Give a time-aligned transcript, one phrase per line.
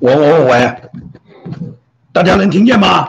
[0.00, 0.90] 喂喂喂喂，
[2.12, 3.08] 大家能听见吗？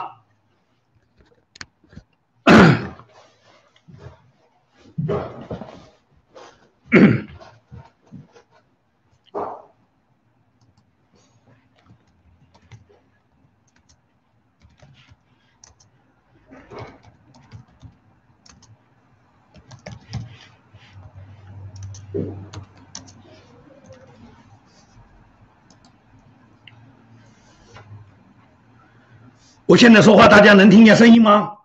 [22.10, 22.48] 我
[29.78, 31.58] 现在说话，大家能听见声音吗？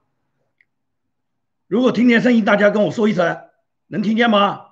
[1.66, 3.50] 如果听见声音，大家跟我说一声，
[3.88, 4.68] 能听见吗？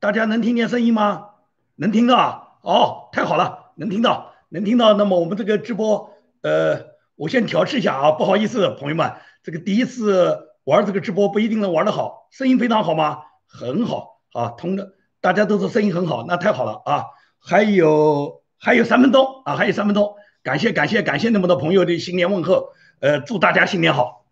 [0.00, 1.28] 大家能听见声音吗？
[1.76, 2.48] 能听到啊？
[2.62, 4.94] 哦，太好了，能听到，能听到。
[4.94, 13.22] 那么我们这个直播，呃，我先调试一下啊，不好意思，朋友们，这个第一次玩这个直播不一定能玩得好，声音非常好吗？
[13.46, 17.04] 很好啊，通的，大家都说声音很好，那太好了啊。
[17.44, 24.24] 还有还有三分钟啊，还有三分钟，感谢感谢感谢那么多朋友的新年问候，呃，祝大家新年好。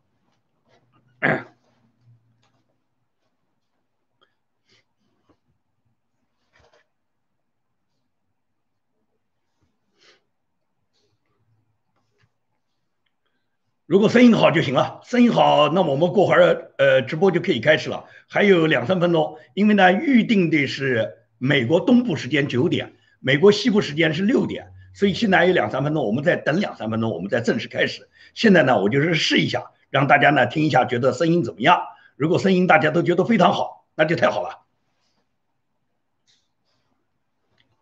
[13.87, 22.95] 如果声音好就行了，声音好，那么我们过会儿呃直播就可以开始了，还有两三分钟，因为呢预定的是美国东部时间九点。
[23.21, 28.09] 美国西部时间是六点，所以现在还有两三分钟，我们再等两三分钟，我们再正式开始。
[28.35, 31.81] 现在呢，我就是试一下，让大家呢听一下，觉得声音怎么样？
[32.17, 34.61] 如果声音大家都觉得非常好，那就太好了。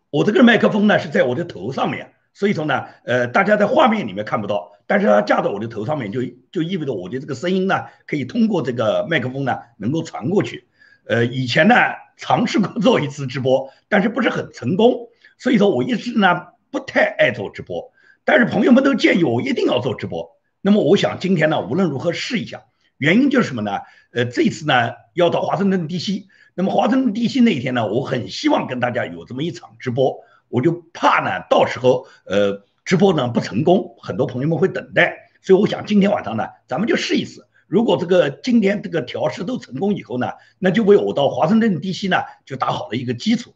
[0.09, 10.67] 我这个麦克风呢是在我的头上面，所以说呢，呃，大家在画面里面看不到，但是它架在我的头上面，就就意味着我的这个声音呢可以通过这个麦克风呢能够传过去。
[11.05, 11.75] 呃，以前呢
[12.17, 15.08] 尝试过做一次直播，但是不是很成功。
[15.39, 16.27] 所以说，我一直呢
[16.69, 17.91] 不太爱做直播，
[18.25, 20.29] 但是朋友们都建议我一定要做直播。
[20.61, 22.65] 那么我想今天呢，无论如何试一下。
[22.97, 23.79] 原因就是什么呢？
[24.11, 35.15] 呃，这次呢要到华盛顿 DC，那么华盛顿 DC 那一天呢，我很希望跟大家有这么一场直播，我就怕呢到时候呃直播呢不成功，很多朋友们会等待。
[35.41, 37.39] 所以我想今天晚上呢，咱们就试一试。
[37.67, 43.55] 如果这个今天这个调试都成功以后呢，那就为我到华盛顿 DC 呢就打好了一个基础。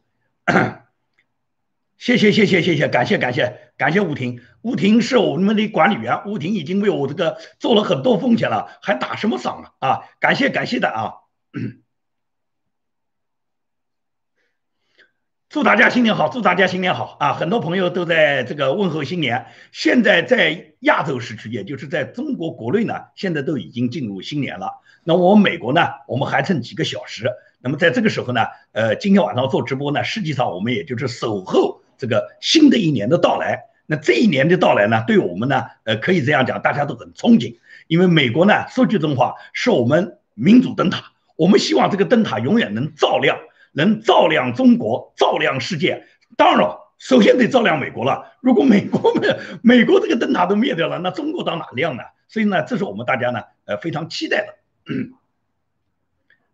[2.04, 9.88] 谢谢谢谢谢谢，感谢感谢感谢吴婷，吴婷是我们的管理员，吴婷已经为我这个做了很多奉献了，还打什么赏啊？
[9.88, 11.14] 啊，感谢感谢的啊！
[15.48, 17.32] 祝大家新年好，祝大家新年好啊！
[17.32, 19.46] 很多朋友都在这个问候新年。
[19.72, 24.82] 现在在亚洲时区，也就是在中国国内呢，现在都已经进入新年了。
[25.06, 27.32] 那我们美国呢，我们还剩几个小时。
[27.62, 28.42] 那么在这个时候呢，
[28.74, 31.82] 呃，今天晚上做直播呢，实际上我们也就是守候。
[31.98, 43.38] 这个新的一年的到来，那这一年的到来呢，对我们呢，呃，可以这样讲，大家都很憧憬，因为美国呢，说句真话，是我们民主灯塔，我们希望这个灯塔永远能照亮，
[43.74, 46.06] 能照亮中国，照亮世界。
[46.38, 48.34] 当然了，首先得照亮美国了。
[48.42, 49.28] 如果美国美
[49.80, 52.04] 美国这个灯塔都灭掉了，那中国到哪亮呢？
[52.28, 54.56] 所以呢，这是我们大家呢，呃，非常期待的。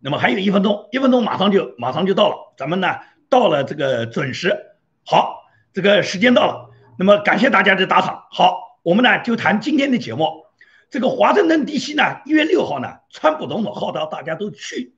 [0.02, 2.96] 那么还有一分钟，一分钟马上就马上就到了，咱们呢
[3.30, 4.66] 到了这个准时。
[5.06, 5.44] 好，
[5.74, 8.26] 这个时间到了，那么感谢大家的打赏。
[8.32, 10.46] 好，我们呢就谈今天的节目。
[10.90, 14.96] 这个华盛顿地区呢，一月六号呢，川普总统号召大家都去。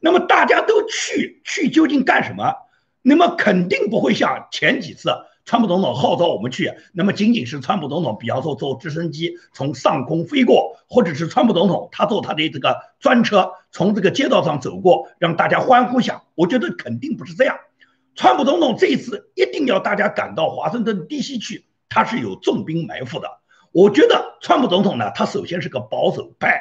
[0.00, 2.52] 那么大家都去，去究竟干什么？
[3.02, 5.10] 那么肯定不会像前几次
[5.44, 16.22] 川普总统号召我们去，那么仅仅是川普总统，比方说坐直升机从上空飞过，或者是川普总统他坐他的这个专车从这个街道上走过，让大家欢呼响。
[16.34, 17.56] 我觉得肯定不是这样。
[18.18, 23.28] 川普总统这一次一定要大家赶到华盛顿 DC 去，他是有重兵埋伏的。
[23.70, 26.60] 我觉得川普总统呢，他首先是个保守派。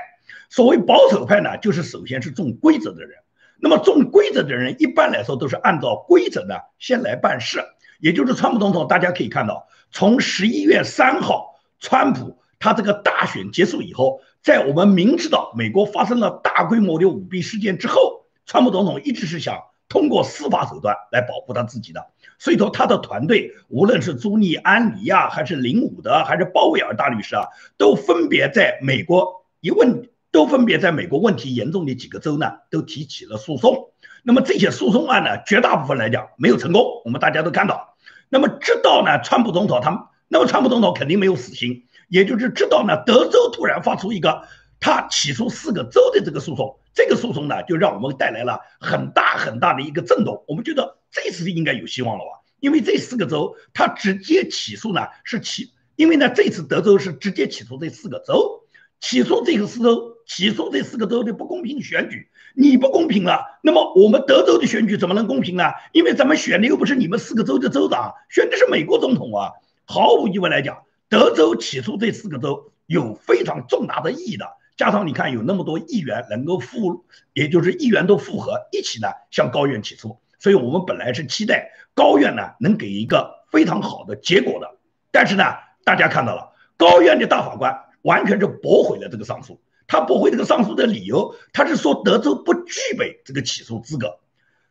[0.52, 3.18] 所谓保守派呢，就是首先是重规则的人。
[3.60, 7.60] 那么重规则的人一般来说都是按照规则呢先来办事。
[8.00, 19.60] 也就是川普总统，大家可以看到，从十一月三号，川普他这个大选结束以后，在我们明知道美国发生了大规模的舞弊事件之后，川普总统一直是想。
[19.90, 22.08] 通过司法手段来保护他自己的，
[22.38, 27.48] 所以说他的团队，无论是朱利安尼呀，还是林伍德，还是鲍威尔大律师啊，
[27.78, 33.92] 都分别在美国一问，都分别在美国问题严重的几个州呢，都提起了诉讼。
[34.24, 37.96] 那么这些诉讼案呢，绝大部分来讲没有成功，我们大家都看到。
[38.28, 44.44] 那么直到呢，川普总统他，那么川普总统肯定没有死心，也就是知道呢，德州突然发出一个
[44.82, 50.44] 他起诉四个州的这个诉讼，这个诉讼呢就让我们带来了很大很大的一个震动。
[50.48, 52.42] 我们觉得这次应该有希望了吧？
[52.60, 58.64] 因为这四个州他直接起诉呢是起，因为呢这次德州是直接起诉这四个州，
[59.00, 62.30] 起诉这个四州，起诉这四个州的不公平选举。
[62.56, 65.66] 你不公平了，那么我们德州的选举怎么能公平呢？
[65.92, 69.52] 因为咱们选的又不是你们四个州的州长，选的是美国总统啊！
[69.86, 70.80] 毫无疑问来讲，
[71.10, 74.48] 德州起诉这四个州有非常重大的意义的。
[74.78, 77.04] 加上你看，有那么多议员能够复，
[77.34, 84.76] 也就是议员都复合一起呢向高院起诉，所以我们本来是期待高院呢能给一个非常好的结果的。
[85.12, 85.44] 但是呢，
[85.84, 89.60] 大家看到了，高院的大法官完全是驳回了这个上诉。
[89.88, 94.20] 他驳回这个上诉的理由，他是说德州不具备这个起诉资格。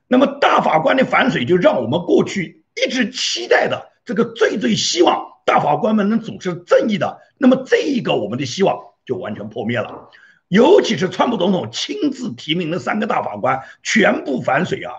[0.07, 10.11] 那么大法官的反水就让我们过去一直期待的这个最最希望大法官们能主持正义的，那么这一个我们的希望就完全破灭了。
[10.49, 14.93] 尤其是川普总统亲自提名的三个大法官全部反水啊。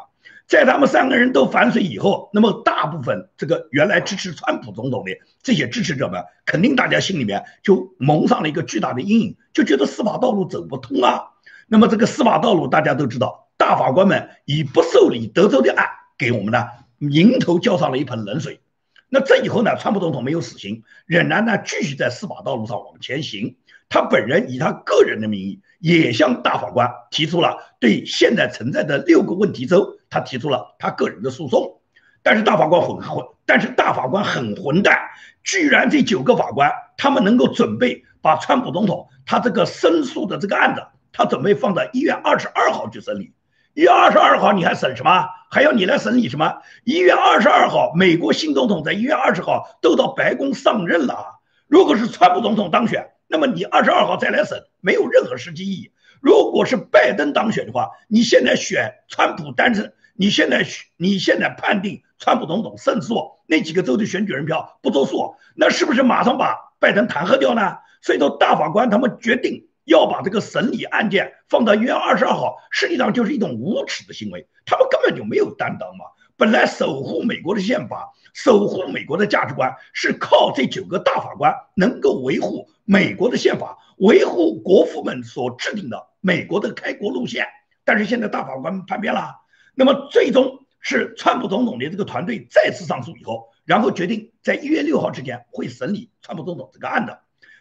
[0.47, 5.11] 在他们三个人都反水以后，那么大部分这个原来支持川普总统的
[5.43, 11.31] 这些支持者们，肯定大家心里面就蒙上了一个巨大的阴影，就觉得司法道路走不通啊。
[11.67, 15.85] 那么这个司法道路大家都知道，大法官们以不受理德州的案
[16.17, 16.65] 给我们呢
[16.99, 18.61] 迎头浇上了一盆冷水。
[19.09, 23.55] 那这以后呢，川普总统没有死刑，仍然呢继续在司法道路上往前行。
[23.89, 31.79] 他本人以他个人的名义，也向大法官提出了对现在存在的六个问题州，他提出了他个人的诉讼。
[32.21, 34.99] 但是大法官混混，但是大法官很混蛋，
[35.41, 43.31] 居然这九个法官他们能够准备把川普总统他这个申诉的这个案子，他准备放在一月二十二号去审理。
[43.77, 45.29] 一月二十二号你还审什么？
[45.51, 46.51] 还要你来审理什么？
[46.83, 51.25] 一月二十二号，美国新总统在一月二十号都到白宫上任了啊。
[51.67, 55.91] 如果是川普总统当选，那么你二十二号再来审，没有任何实际意义。
[56.21, 60.65] 如果是拜登当选的话，你现在选川普单身，你现在
[60.97, 67.77] 你现在判定川普总统胜诉，那几个州的选举人票不作数，那是不是马上把拜登弹劾掉呢？
[68.01, 76.03] 所以说，大法官他们决定要把这个审理案件放到一月二十二号，实际上就是一种无耻的行为，他们根本就没有担当嘛。
[76.35, 87.47] 本来守护美国的宪法、守护美国的价值观，是靠这九个大法官能够维护美国的宪法，维护国父们所制定的美国的开国路线。
[87.85, 89.37] 但是现在大法官叛变了，
[89.73, 97.17] 那么最终是川普总统的这个团队再次上诉以后，然后决定在一月六号之前会审理川普总统这个案子。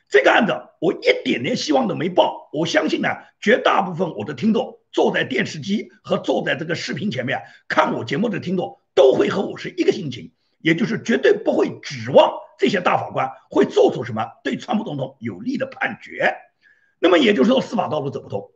[0.09, 3.09] 这个案子我一点点希望都没抱，我相信呢，
[3.41, 16.37] 绝大部分我的听众坐在电视机和坐在这个视频前面看我节目的听众都会和我是一个心情，也就是绝对不会指望这些大法官会做出什么对川普总统有利的判决。
[17.01, 18.53] 那么也就是说，司法道路走不通，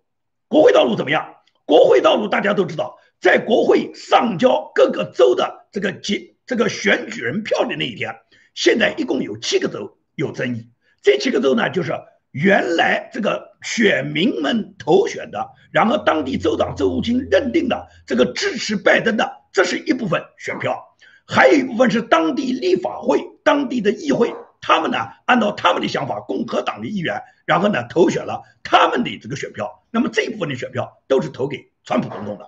[0.48, 1.34] 国会道路怎么样？
[1.66, 8.16] 国会道路大家都知道，在国会上交各个州的这个结这个选举人票的那一天，
[8.54, 10.70] 现在一共有七个州有争议。
[11.02, 11.92] 这七个州呢，就是
[12.30, 20.78] 原来这个选民们投选的，然后当地州长、州务卿认定的这个支持拜登的，这是一部分选票，
[21.26, 32.46] 还有一部分是当地立法会、当地的议会，他们呢按照他们的想法，共和党的议员，然后呢投选了他们的这个选票，那么这一部分的选票都是投给川普总统的。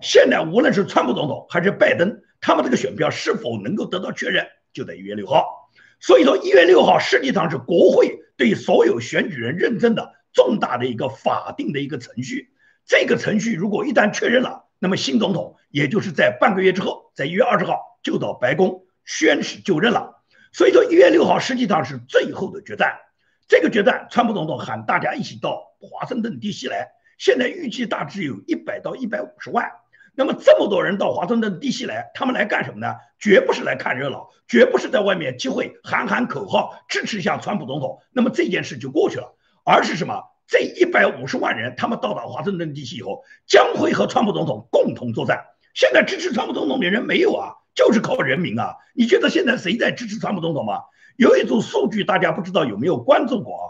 [0.00, 5.59] 现在无论是川普总统还是拜登，他们这个选票是否能够得到确认，就在一月六号。
[6.00, 12.54] 所以说，一月六号实际上是国会对所有选举人认证的重大的一个法定的一个程序。
[12.86, 20.24] 这个程序如果一旦确认了，那么新总统也就是在半个月之后，在一月二十号就到白宫宣誓就任了。
[20.52, 22.98] 所以说，一月六号实际上是最后的决战。
[23.46, 26.66] 这个决战，川普总统喊大家一起到华盛顿 D.C.
[26.68, 26.88] 来，
[27.18, 29.70] 现在预计大致有一百到一百五十万。
[30.20, 32.94] 那么这么多人到华盛顿地西来，他们来干什么呢？
[33.18, 39.34] 绝不是来看热闹，绝不是在外面集会喊喊口号支持一下川普总统，那么这件事就过去了。
[39.64, 40.22] 而是什么？
[40.46, 45.42] 这一百五十万人，他们到达华盛顿地西以后，将会和川普总统共同作战。
[45.72, 48.76] 现在支持川普总统的人没有啊，就是靠人民啊。
[48.92, 50.82] 你觉得现在谁在支持川普总统吗？
[51.16, 53.64] 有一组数据，大家不知道有没有关注过啊？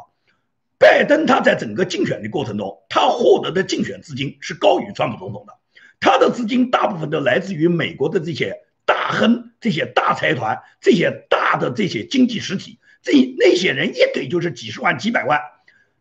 [0.80, 5.59] 拜登他在整个竞选的过程中，他获得的竞选资金是高于川普总统的。
[6.00, 15.38] 他的资金大部分都来自于美国的这些大亨、这些大财团、这些大的这些经济实体，这那些人一给就是几十万、几百万。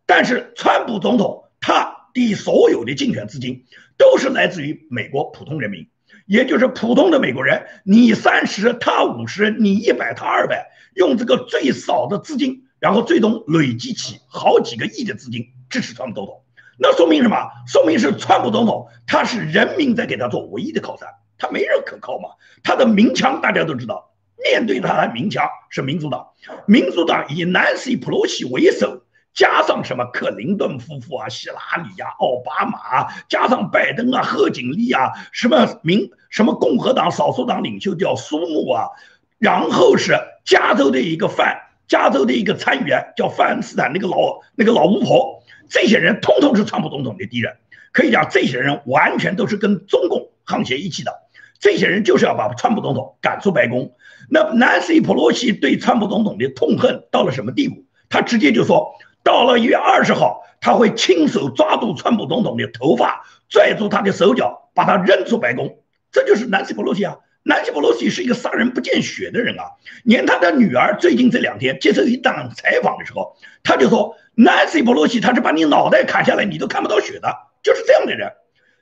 [0.05, 3.65] 但是川普总统他的所有的竞选资金
[3.97, 5.87] 都是来自于美国普通人民，
[6.25, 16.41] 也就是普通的美国人，你三十，他五十，你一百，他二百，用这个最少的资金然后最终累积起好几个亿的资金支持川普总统。
[16.79, 17.35] 那说明什么？
[17.67, 22.29] 说明是川普总统他是人民在给他做唯一的靠山，他没人可靠嘛。
[22.63, 24.11] 他的民强大家都知道，
[24.43, 26.27] 面对他的民强是民主党，
[26.65, 29.03] 民主党以南希·普洛西为首。
[29.31, 38.89] 加上什么克林顿夫妇啊、希拉里啊、奥巴马，加上拜登啊、贺锦丽啊，什么民什么共和党少数党领袖叫苏穆啊，
[39.37, 41.55] 然后是加州的一个范，
[41.87, 45.38] 加州的一个参议员叫范斯坦，那个老那个老巫婆，
[45.69, 47.55] 这些人通通是川普总统的敌人，
[47.91, 51.13] 可以讲这些人完全都是跟中共沆瀣一气的，
[51.59, 53.93] 这些人就是要把川普总统赶出白宫。
[54.29, 57.85] 那南希·普洛西对川普总统的痛恨到了什么地步？
[58.09, 58.95] 他直接就说。
[59.21, 65.77] 到了一月二十号，他会亲手抓住川普总统的头发，拽住他的手脚，把他扔出白宫。
[66.09, 67.17] 这就是南希·普洛西啊！
[67.43, 69.63] 南希·普洛西是一个杀人不见血的人啊！
[70.03, 78.31] 连他的女儿最近这两天接受一档采访的时候，他就说：“南希·普洛西他是把你脑袋砍下来，你都看不到血的，就是这样的人。”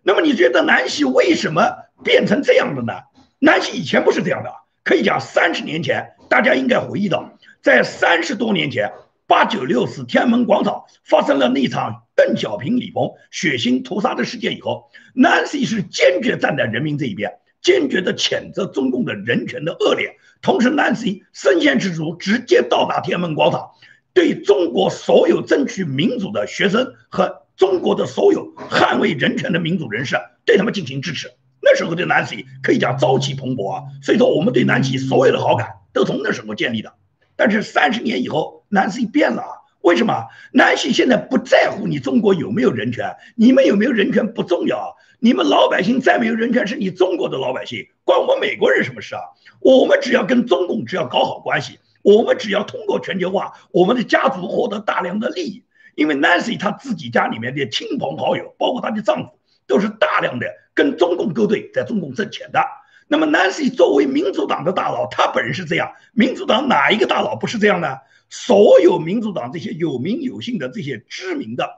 [0.03, 1.61] 那么你觉得南希为什么
[2.03, 2.93] 变成这样的呢？
[3.39, 4.51] 南希以前不是这样的，
[4.83, 8.91] 可以讲三十年前，大家应该回忆到，在三十多年前。
[9.29, 17.33] 八九六四天安门广场发生了那场邓小平、李鹏血腥屠杀的事件以后南希是坚决站在人民这一边，
[17.67, 20.15] 坚决的谴责中共的人权的恶劣。
[20.41, 23.71] 同时，Nancy 身先士卒，直接到达天安门广场，
[24.13, 31.29] 对中国所有争取民主的学生和中国的所有捍卫人权的民主人士，对他们进行支持。
[31.61, 36.93] 那时候的 Nancy 可以讲朝气蓬勃啊，所以说我们对 Nancy 所有的好感都从那时候建立的。
[37.35, 39.66] 但是三十年以后，南希变了啊。
[39.87, 40.27] 为什么？
[40.51, 44.97] 南希现在不在乎你中国有没有人权，你们有没有人权不重要。
[45.19, 49.21] 你们老百姓再没有人权，是你中国的老百姓，关我们美国人什么事啊？
[49.61, 55.63] 我们只要跟中共只要搞好关系，我们只要通过全球化，我们的家族获得大量的利益。
[55.95, 62.59] 因为 Nancy 她自己家里面的亲朋好友，包括她的丈夫，都是大量的跟中共勾兑，在中共挣钱的。
[63.07, 65.93] 那么，Nancy 作为民主党的大佬，他本人是这样。
[66.11, 67.99] 民主党哪一个大佬不是这样呢？
[68.29, 71.69] 所有民主党这些有名有姓的这些知名的，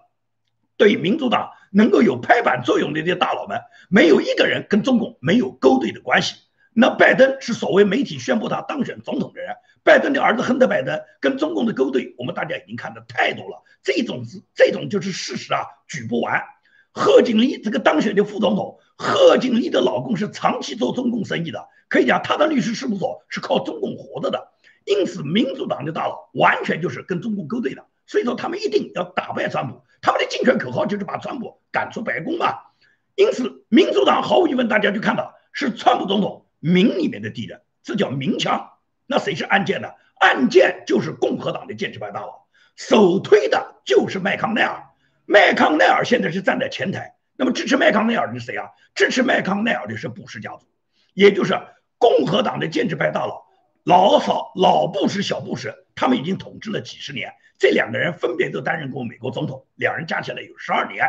[0.78, 6.36] 对民主党能够有拍板作用的这些大佬们，没有一个人跟中共没有勾兑的关系。
[6.72, 13.64] 那拜登是所谓媒体宣布他当选总统的人，拜登的儿子亨特·拜登跟中共的勾兑，我们大家已经看的太多了。
[13.84, 16.42] 这种是这种就是事实啊，举不完。
[16.92, 24.52] 贺锦丽这个当选的副总统，贺锦丽的老公是长期做中共生意的，可以讲他的律师事务所是靠中共活着的，
[24.90, 32.58] 因此民主党的大佬完全就是跟中共勾兑的，所以说他们一定要打败川普，他们的竞选口号就是把川普赶出白宫嘛。
[33.14, 38.72] 因此，民主党毫无疑问，大家就看到是川普总统民里面的敌人，这叫民枪。
[39.06, 39.90] 那谁是暗箭呢？
[40.16, 44.84] 暗箭就是共和党的建制派大佬，首推的就是麦康奈尔。
[45.26, 48.70] 麦康奈尔现在是站在前台，那么支持麦康奈尔的是谁啊？
[48.96, 50.66] 支持麦康奈尔的是布什家族，
[51.14, 51.54] 也就是
[52.00, 53.46] 共和党的建制派大佬，
[53.90, 57.34] 老少老布什、小布什，他们已经统治了几十年。
[57.58, 61.08] 这两个人分别都担任过美国总统，两人加起来有十二年，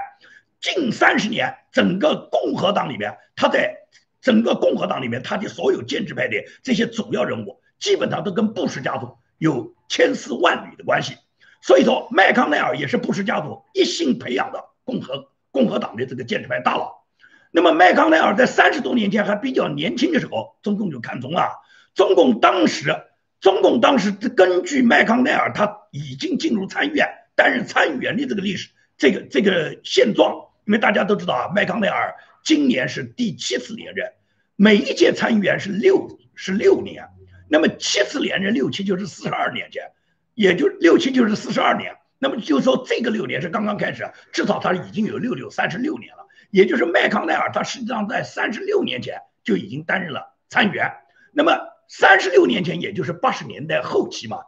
[0.63, 3.77] 近三十年，整个共和党里面，他在
[4.23, 11.19] 整个共和党里面，他的所有建制派的这些主要人物，基本上都跟布什家族有千丝万缕的关系。
[11.61, 17.05] 所以说，麦康奈尔也是布什家族一心培养的共和共和党的这个建制派大佬。
[17.51, 21.61] 那么，麦康奈尔在三十多年前还比较年轻的时候，中共就看中了。
[21.95, 22.95] 中共当时，
[23.41, 30.35] 中共当时根据麦康奈尔他已经进入参议院担任参议员的这个历史，这个这个现状，
[30.67, 34.13] 因为大家都知道啊，麦康奈尔今年是第七次连任，
[34.57, 37.09] 每一届参议员是六是六年，
[37.49, 39.91] 那么七次连任六七就是四十二年前。
[40.35, 46.25] 也就六七就是四十二年，那么就说这个六年是刚刚开始，至少他已经有六六三十六年了。
[46.51, 50.93] 也就是麦康奈尔，他实际上在三十六年前就已经担任了参议员。
[51.33, 51.59] 那么
[51.93, 54.39] 三十六年前，也就是八十年代后期嘛，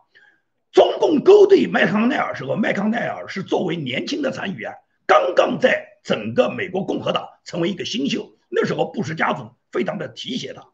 [0.70, 4.72] 中共勾兑麦康奈尔时候，麦康奈尔是作为年轻的参议员，
[5.08, 8.30] 刚刚在整个美国共和党成为一个新秀。
[8.48, 10.68] 那时候布什家族非常的提携他，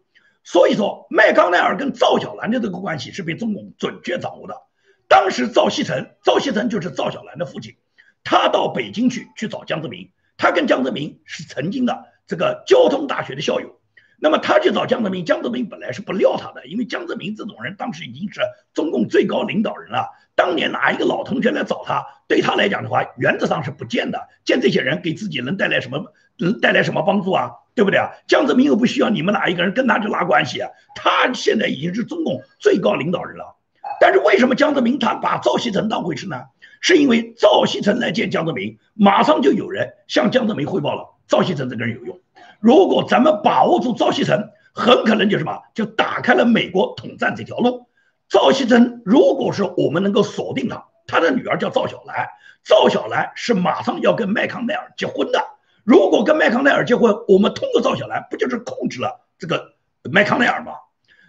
[0.44, 4.54] 所以说麦康奈尔跟赵小兰的这个关系是被中共准确掌握的。
[5.08, 7.76] 当时赵锡成，赵锡成就是赵小兰的父亲，
[8.24, 13.77] 他到北京去去找江泽民，他跟江泽民是曾经的这个交通大学的校友，
[14.20, 18.40] 那么他去找江泽民，江泽民本来是不料他的，因为江泽民这种人当时已经是
[18.74, 27.52] 中共最高领导人了，当年哪一个老同学来找他，对他来讲的话，原则上是不见的，见这些人给自己能带来什么，能带来什么帮助啊？
[27.76, 28.10] 对不对啊？
[28.26, 33.56] 江泽民又不需要你们哪一个人跟他去拉关系啊，他现在已经是中共最高领导人了。
[34.00, 36.42] 但是为什么江泽民他把赵锡成当回事呢？
[36.80, 42.20] 是因为赵锡成来见江泽民，马上就有人向江泽民汇报了，赵锡成这个人有用。
[42.60, 47.86] 如果咱们把握住赵锡成，很可能就什么，就打开了美国统战这条路。
[48.28, 52.28] 赵锡成，如果是我们能够锁定他，他的女儿叫赵小兰，
[52.64, 55.42] 赵小兰是马上要跟麦康奈尔结婚的。
[55.84, 59.74] 如果跟麦康奈尔结婚，我们通过赵小兰，不就是控制了这个
[60.10, 60.72] 麦康奈尔吗？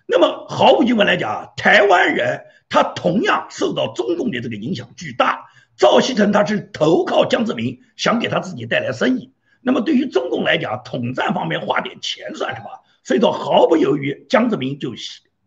[0.05, 5.45] 那么毫无疑问来讲，台湾人他同样受到中共的这个影响巨大。
[5.77, 9.31] 赵锡成他是投靠江泽民，想给他自己带来生意。
[9.61, 12.69] 那么对于中共来讲，统战方面花点钱算什么？
[13.03, 14.93] 所以说毫不犹豫，江泽民就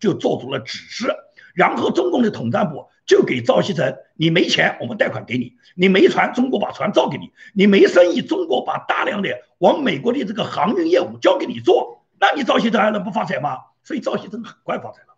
[0.00, 1.14] 就做出了指示。
[1.54, 9.28] 然后中共的统战部就给赵锡成，你没钱，我们贷款给你；你没船，中国把船造给你；你没生意，中国把大量的
[9.58, 12.06] 往美国的这个航运业务交给你做。
[12.18, 13.58] 那你赵锡成还能不发财吗？
[13.84, 15.08] 所以赵锡成很快发财了。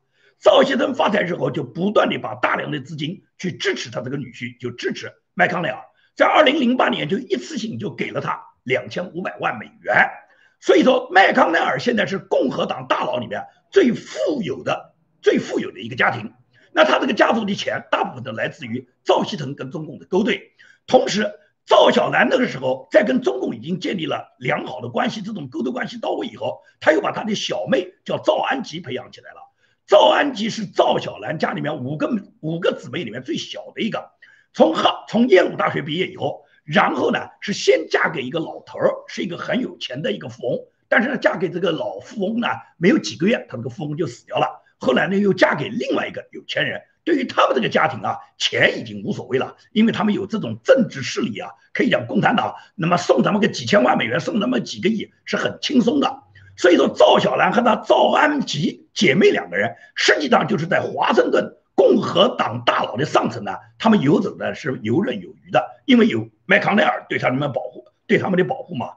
[0.40, 5.80] 赵锡成发财之后，就不断的把大量的资金去支持他这个女婿，就支持麦康奈尔。
[6.16, 10.10] 在二零零八年，就一次性就给了他两千五百万美元。
[10.58, 14.92] 所以说，麦康奈尔现在是共和党大佬里面最富有的。
[15.22, 16.34] 最富有的一个家庭，
[16.70, 20.52] 那他这个家族的钱大部分都来自于赵锡成跟中共的勾兑。
[20.86, 21.32] 同时，
[21.64, 29.38] 赵小兰那个时候在跟中共已经建立了良好的关系，这种勾兑关系到位以后，他又把他的小妹叫赵安吉培养起来了。
[29.86, 34.10] 赵安吉是赵小兰家里面五个五个姊妹里面最小的一个，
[34.52, 44.62] 从哈从耶鲁大学毕业以后，然后呢是先嫁给一个老头儿，是一个很有钱的一个富翁，但是呢嫁给这个老富翁呢没有几个月，他这个富翁就死掉了。
[44.78, 46.82] 后来呢，又嫁给另外一个有钱人。
[47.04, 56.22] 对于他们这个家庭啊，钱已经无所谓了，因为他们有这种政治势力啊，可以讲共产党那么送他们个几千万美元，送他们几个亿是很轻松的。
[56.56, 68.90] 所以说，赵小兰和她赵安吉姐妹两个人，实际上就是在华盛顿共和党大佬的上层呢，他们游走的是游刃有余的，因为有麦康奈尔对他们的保护，对他们的保护嘛。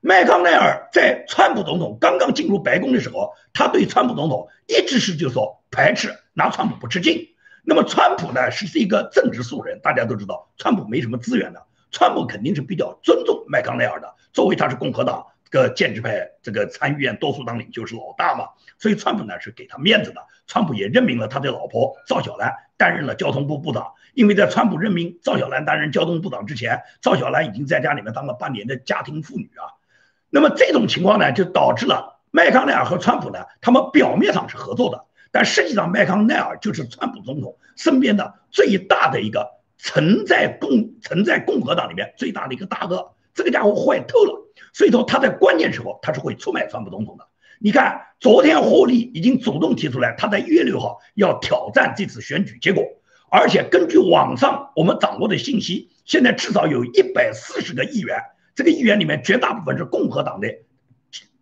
[0.00, 7.28] 麦康奈尔在川普总统刚刚进入白宫的时候，他对川普总统一直是就说排斥，拿川普不吃劲。
[7.64, 20.20] 那么川普呢是一个政治素人，大家都知道，川普没什么资源的，川普肯定是比较尊重麦康奈尔的，作为他是共和党这个建制派这个参议院多数党领袖是老大嘛，所以川普呢是给他面子的。
[20.46, 29.68] 川普也任命了他的老婆赵小兰担任了交通部部长，因为在川普任命赵小兰担任交通部长之前，赵小兰已经在家里面当了半年的家庭妇女啊。
[30.30, 44.40] 那么这种情况呢，就导致了麦康奈尔和川普呢，他们表面上是合作的，但实际上麦康奈尔就是川普总统身边的最大的一个存在共存在共和党里面最大的一个大鳄，这个家伙坏透了。
[44.72, 47.26] 所以说他在关键时候他是会出卖川普总统的。
[47.60, 52.84] 你看，昨天霍利已经主动提出来，他在一月六号要挑战这次选举结果，
[53.34, 58.16] 而且根据网上我们掌握的信息，现在至少有一百四十个议员。
[58.54, 60.46] 这个议员里面绝大部分是共和党的，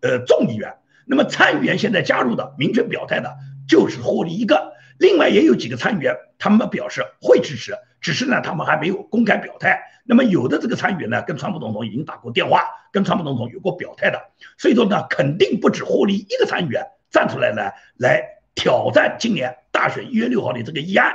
[0.00, 0.74] 呃，众议员。
[1.04, 3.36] 那么参议员现在加入的、明确表态的，
[3.68, 4.72] 就是霍利一个。
[4.96, 9.78] 另外也有几个参议员，他们表示会支持，只是呢，他们还没有公开表态。
[10.06, 14.18] 那么有的这个参议员呢，跟川普总统已经打过电话，跟川普总统有过表态的。
[14.56, 18.24] 所以说呢，肯定不止霍利一个参议员站出来呢，来
[18.54, 21.12] 挑战今年大选一月六号的这个议案。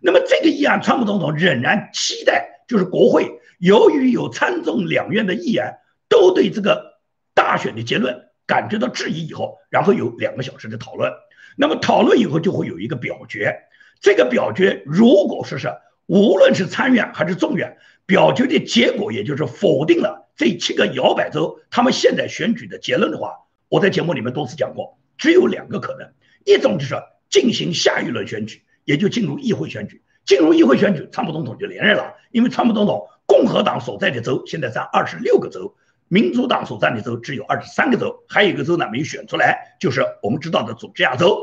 [0.00, 3.40] 那么这个议案，川普总统仍然期待，就是国会。
[3.58, 7.00] 由于有参众两院的议员都对这个
[7.34, 11.12] 大选的结论感觉到质疑，以后，然后有两个小时的讨论，
[11.56, 13.56] 那么讨论以后就会有一个表决。
[14.00, 15.68] 这个表决如果说是
[16.06, 23.32] 无论是参院还是众院，表决的结果也就是否定了这七个摇摆州他们现在选举的结论的话，
[23.68, 26.12] 我在节目里面多次讲过，只有两个可能，
[26.44, 26.94] 一种就是
[27.28, 30.02] 进行下一轮选举，也就进入议会选举。
[30.24, 33.06] 进入议会选举，川普总统就连任了，因为川普总统。
[33.30, 35.74] 共和党所在的州现在占二十六个州，
[36.08, 41.36] 民主党所占的州只有二十三个州，还有一个州呢没有选出来，就是我们知道的佐治亚州。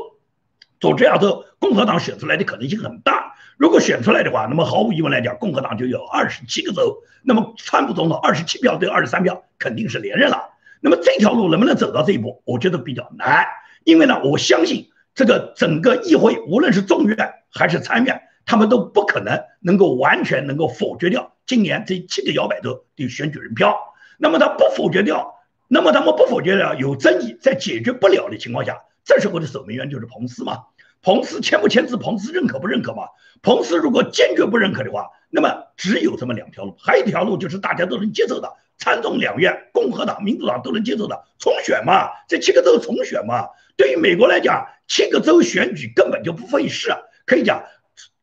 [0.80, 10.42] 佐治亚州共和党选出来的可能性很大，如果选出来的话，那么毫无疑问来讲，共和党就有二十七个州，那么川普总统二十七票对二十三票肯定是连任了。
[10.80, 13.46] 那么这条路能不能走到这一步，我觉得比较难，
[13.84, 17.16] 因为呢，我相信这个整个议会，无论是众院
[17.50, 18.22] 还是参院。
[18.48, 23.76] 他们都不可能能够完全能够否决掉今年这七个摇摆州的选举人票。
[24.18, 25.34] 那么他不否决掉，
[25.66, 30.66] 那么他们不否决掉有争议，在解决不了的情况下，这时候的守门员就是彭斯嘛？
[31.02, 31.96] 彭斯签不签字？
[31.96, 33.08] 彭斯认可不认可嘛？
[33.42, 42.10] 彭斯如果坚决不认可的话，那么只有这么两条路，还有一条路就是大家都能接受的，参众两院，共和党、民主党都能接受的重选嘛？
[42.28, 43.48] 这七个州重选嘛？
[43.76, 46.94] 对于美国来讲，七个州选举根本就不费事，
[47.26, 47.64] 可以讲。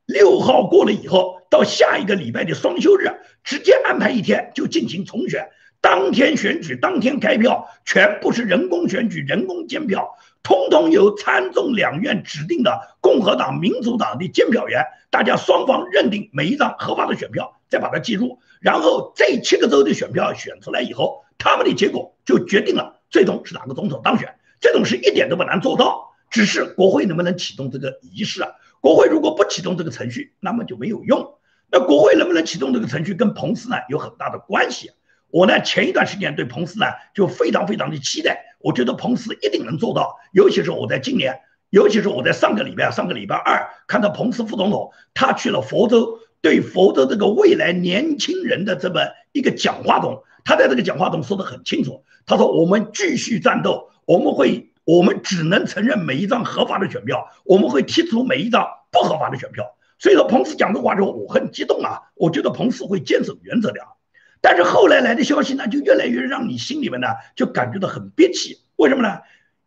[0.06, 3.10] 六号过了以后，到下一个礼拜的双休日，
[3.44, 5.50] 直接安排一天就进行重选。
[5.80, 24.36] 当天选举，当天开票，全部是人工选举、人工监票，通通由参众两院指定的共和党、民主党的监票员，大家双方认定每一张合法的选票，再把它计入，然后这七个州的选票选出来以后，他们的结果就决定了最终是哪个总统当选。
[24.60, 28.50] 这种事一点都不难做到，只是国会能不能启动这个仪式啊？
[28.82, 31.36] 国会如果不启动这个程序，那么就没有用。
[31.72, 34.90] 那国会能不能启动这个程序，跟彭斯呢有很大的关系。
[35.30, 40.16] 我呢，前一段时间对彭斯呢就非常非常的期待，我觉得彭斯一定能做到。
[40.32, 49.02] 尤其是我在今年，尤其是我在上个礼拜、上个礼拜二看到彭斯副总统他去了佛州，对佛州这个未来年轻人的这么
[49.34, 59.76] 一个讲话中，他在这个讲话中说的很清楚，他说我们继续战斗，我们会，我们只能承认每一张合法的选票，我们会剔除每一张不合法的选票。
[60.00, 63.88] 所以说，彭斯讲这话之后，我很激动啊，我觉得彭斯会坚守原则的啊。
[64.42, 68.58] 但是后来来的消息呢，就越来越让你心里面呢就感觉到很憋气。
[68.76, 69.20] 为什么呢？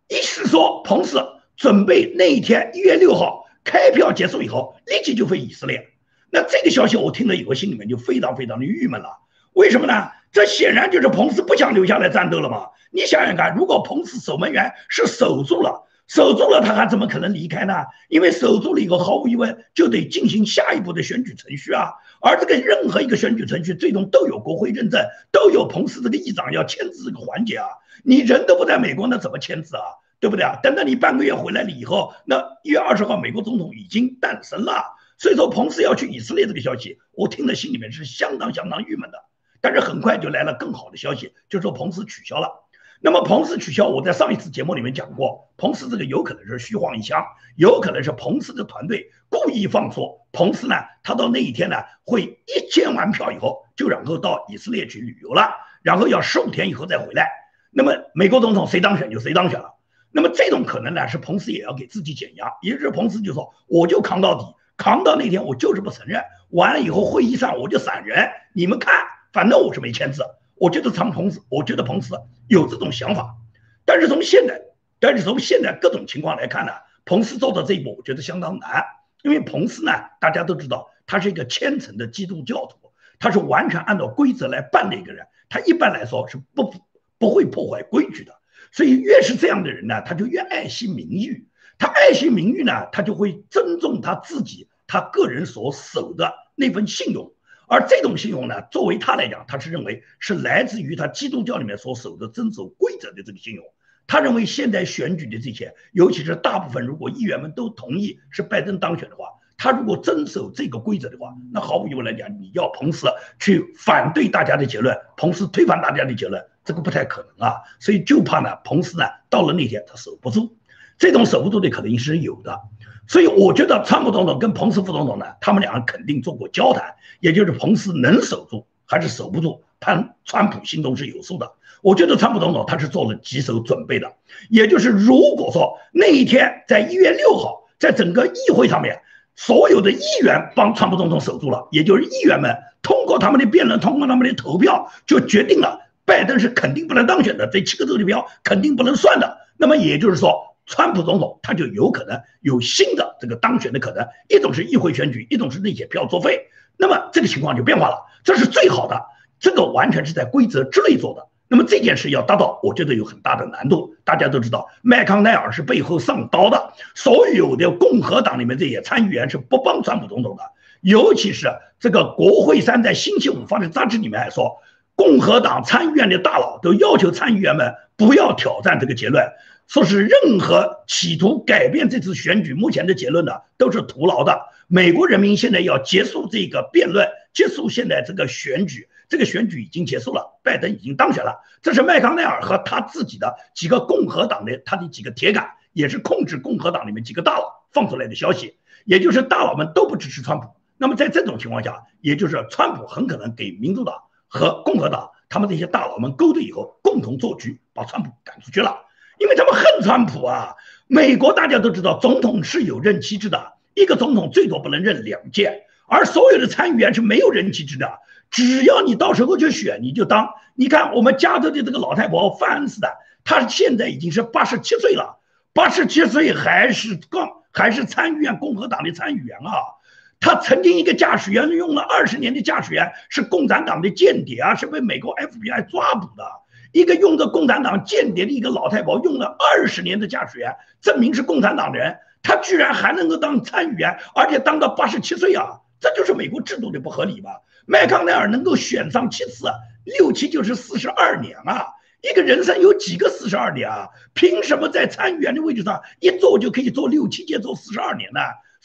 [0.09, 1.19] 一是说彭斯
[1.57, 5.89] 准备那一天一月六号开票结束以后，立即就飞以色列。
[6.31, 9.21] 那这个消息我听了以后，心里面就非常非常的郁闷了。
[9.55, 10.11] 为什么呢？
[10.33, 12.69] 这显然就是彭斯不想留下来战斗了嘛。
[12.91, 15.85] 你想想看，如果彭斯守门员是守住了。
[16.09, 17.75] 守住了，他还怎么可能离开呢？
[18.09, 21.95] 因为守住了以后，毫无疑问就得进行下一步的选举程序啊。
[22.21, 27.67] 而这个任何一个选举程序，最终都有国会认证，都有彭斯这个议长要签字这个环节啊。
[28.05, 29.83] 你人都不在美国，那怎么签字啊？
[30.21, 30.57] 对不对啊？
[30.63, 34.95] 等到你半个月回来了以后，那一月二十号，美国总统已经诞生了。
[35.19, 39.19] 所以说，彭斯要去以色列这个消息，我听了心里面是相当相当郁闷的。
[39.67, 42.69] 但是很快就来了更好的消息，就说彭斯取消了。
[43.01, 47.21] 那么彭斯取消，我在上一次节目里面讲过，彭斯这个有可能是虚晃一枪，
[47.57, 50.25] 有可能是彭斯的团队故意放错。
[50.31, 55.51] 彭斯呢，他到那一天呢，会一监完票以后，就然后到以色列去旅游了，
[55.83, 57.29] 然后要十五天以后再回来。
[57.73, 59.75] 那么美国总统谁当选就谁当选了。
[60.13, 68.95] 那么这种可能呢，是彭斯也要给自己减压，也就是彭斯就说，我就扛到底，扛到那天我就是不承认，完了以后会议上我就闪人，你们看，
[69.37, 70.25] 反正我是没签字。
[70.55, 72.19] 我觉得长彭斯，我觉得彭斯
[72.49, 73.37] 有这种想法，
[73.85, 74.63] 但是从现在，
[74.99, 76.73] 但是从现在各种情况来看呢，
[77.05, 78.83] 彭斯做到这一步，我觉得相当难，
[79.23, 82.79] 因为彭斯呢，大家都知道，他是一个虔诚的基督教徒，
[83.19, 86.73] 他是完全按照规则来办的一个人，他一般来说是不
[87.19, 88.33] 不会破坏规矩的，
[88.73, 91.47] 所以越是这样的人呢，他就越爱惜名誉，
[91.77, 97.35] 他爱惜名誉呢，他就会尊重他自己他个人所守的那份信用。
[97.69, 103.65] 而这种信用呢，作为他来讲，他是认为是来自于他基督教里面所守的遵守规则的这个信用。
[104.07, 109.27] 他认为现在选举的这些，尤其是大部分如果议员们都同意是拜登当选的话，
[109.57, 113.09] 他如果遵守这个规则的话，那毫无疑问来讲，你要彭斯
[113.41, 117.57] 去反对大家的结论，彭斯推翻大家的结论，这个不太可能啊。
[117.81, 120.57] 所以就怕呢，彭斯呢到了那天他守不住，
[120.99, 122.61] 这种守不住的可能性是有的。
[123.09, 131.53] 所以我觉得，川普总统跟彭斯副总统呢，他们两个肯定做过交谈，也就是彭斯能守住还是守不住，潘川普心中是有数的。
[131.83, 134.13] 我觉得川普总统他是做了几手准备的，
[134.51, 139.01] 也就是如果说那一天在一月六号，在整个议会上面，
[139.37, 149.39] 所有的议员帮川普总统守住了，也就是议员们通过他们的辩论，通过他们的投票，就决定了拜登是肯定不能当选的，这七个州的票肯定不能算的。
[149.57, 150.56] 那么也就是说。
[150.67, 159.01] 川普总统他就有可能有新的这个当选的可能，一种是议会选举，一种是那些票作废，那么这个情况就变化了，这是最好的，
[159.39, 161.27] 这个完全是在规则之内做的。
[161.49, 163.95] 那么这件事要达到，我觉得有很大的难度。
[164.03, 170.43] 大家都知道，麦康奈尔是背后上刀的，所有的共和党里面这些参议员是不帮川普总统的，
[170.81, 171.47] 尤其是
[171.79, 174.59] 这个国会山在星期五发的杂志里面还说，
[174.97, 179.25] 共和党参议院的大佬都要求参议员们不要挑战这个结论。
[179.67, 184.41] 说是任何企图改变这次选举目前的结论的都是徒劳的。
[184.69, 191.41] 美国人民现在要结束这个辩论，结束现在这个选举，这个选举已经结束了，拜登已经当选了。
[191.63, 200.49] 这是麦康奈尔和他自己的几个共和党的他的几个铁杆，也是控制共和党里面几个大佬放出来的消息，也就是大佬们都不支持川普。
[200.79, 203.97] 那么在这种情况下，也就是川普很可能给民主党
[204.29, 208.86] 和共和党他们这些大佬们勾兑以后，共同做局，把川普赶出去了。
[209.19, 210.55] 因为他们恨川普啊！
[210.87, 217.99] 美国大家都知道，总统是有任期制的，一个总统最多不能任两届，而所有的参议员是没有任期制的。
[218.31, 220.29] 只要你到时候去选，你就当。
[220.55, 222.89] 你看我们加州的这个老太婆范恩斯的，
[223.25, 225.19] 她现在已经是八十七岁了，
[225.53, 229.75] 八十七岁还是刚还是参议院共和党的参议员啊。
[230.19, 236.25] 他曾经一个驾驶员用了二十年的驾驶员是共产党的间谍啊，是被美国 FBI 抓捕的。
[236.73, 245.61] 一个用着共产党间谍的一个老太婆用了二十年的驾驶员，证明是共产党的人，他居然还能够当参议员，而且当到八十七岁啊！
[245.79, 247.43] 这就是美国制度的不合理吧？
[247.67, 249.49] 麦康奈尔能够选上七次，
[249.85, 251.67] 六七就是四十二年啊！
[252.03, 253.89] 一个人生有几个四十二年啊？
[254.15, 258.21] 凭什么在参议员的位置上一坐就可以坐六七届，坐四十二年呢？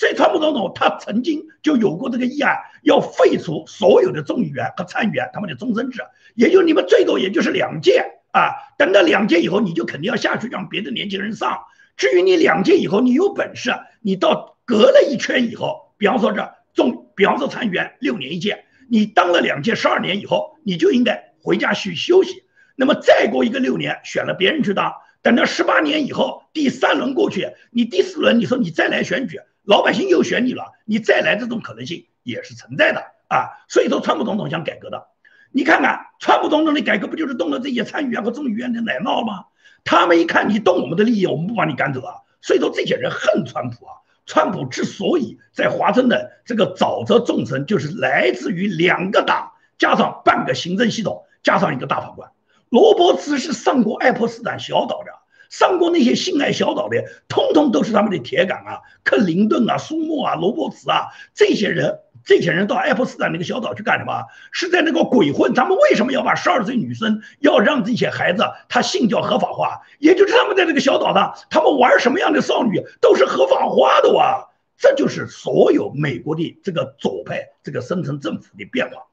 [0.10, 6.02] 以川普总统他曾经就有过这个议案，要废除所有的众议员和参议员他们的终身制，
[6.36, 8.50] 也就你们最多也就是两届啊。
[8.78, 11.60] 等到两届以后，你就肯定要下去让别的年轻人上。
[11.98, 22.44] 至于你两届以后，你有本事，你到隔了一圈以后，比方说这众，比方说参议员六年一届，你当了两届十二年以后，你就应该回家去休息。
[22.76, 29.40] 那么再过一个六年，选了别人去当，等到十八年以后，第三轮过去，你第四轮你说你再来选举。
[29.64, 33.50] 老百姓又选你了，你再来这种可能性也是存在的啊。
[33.68, 35.08] 所以说，川普总统想改革的，
[35.52, 39.46] 你看看川普总统的改革不就是动了这些参议员和众议员的奶酪吗？
[39.84, 42.16] 他们一看你动我们的利益，我们不把你赶走啊。
[42.42, 43.94] 所以说，这些人恨川普啊。
[44.28, 52.32] 川普之所以在华盛顿这个沼泽众生，就是来自于两个党加上半个行政系统加上一个大法官。
[52.70, 55.12] 罗伯茨是上过爱泼斯坦小岛的。
[55.52, 64.24] 上过那些性爱小岛的，通通都是他们的铁杆啊，克林顿啊、苏莫啊、罗伯茨啊，这些人，这些人到爱泼斯坦那个小岛去干什么？
[64.54, 65.54] 是在那个鬼混。
[65.54, 69.82] 他们为什么要把十二岁女生要让这些孩子他性教合法化？
[70.00, 74.48] 也就是他们在这个小岛上，他们玩什么样的少女都是合法化的哇！
[74.78, 79.04] 这就是所有美国的这个左派这个深层政府的变化。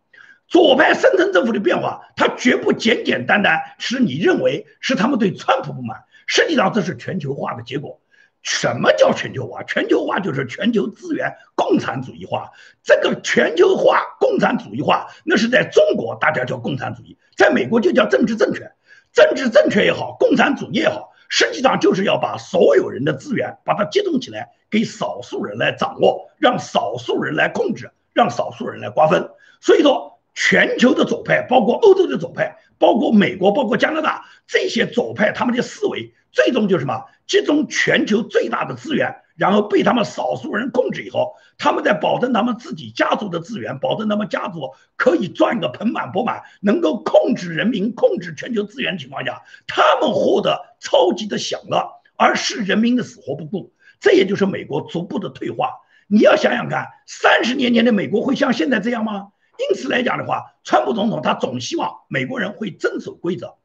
[0.47, 6.05] 左派深层政府的变化，它绝不简简单单是你认为是他们对川普不满。
[6.29, 8.01] 实际上这是全球化的结果。
[8.43, 9.65] 什么叫全球化？
[9.65, 12.51] 全球化就是全球资源共产主义化。
[12.85, 18.71] 这个全球化共产主义化，那是在中国大家叫共产主义，在美国就叫政治政权。
[19.13, 29.31] 政治政权也好，共产主义也好，实际上就是要把所有人的资源把它集中起来，给少数人来掌握，让少数人来控制，让少数人来瓜分。
[29.61, 36.15] 所以说，全球的左派，包括欧洲的左派，包括美国，包括加拿大这些左派，他们的思维。
[36.31, 37.05] 最终就是什么？
[37.27, 53.73] 集中全球最大的资源，然后被他们少数人控制以后，他们在保证他们自己家族的资源，保证他们家族可以赚个盆满钵满，能够控制人民、控制全球资源情况下，他们获得超级的享乐，而是人民的死活不顾。
[54.01, 55.71] 这也就是美国逐步的退化。
[56.09, 59.29] 你要想想看，三十年前的美国会像现在这样吗？
[59.59, 63.57] 因此来讲的话，川普总统他总希望美国人会遵守规则，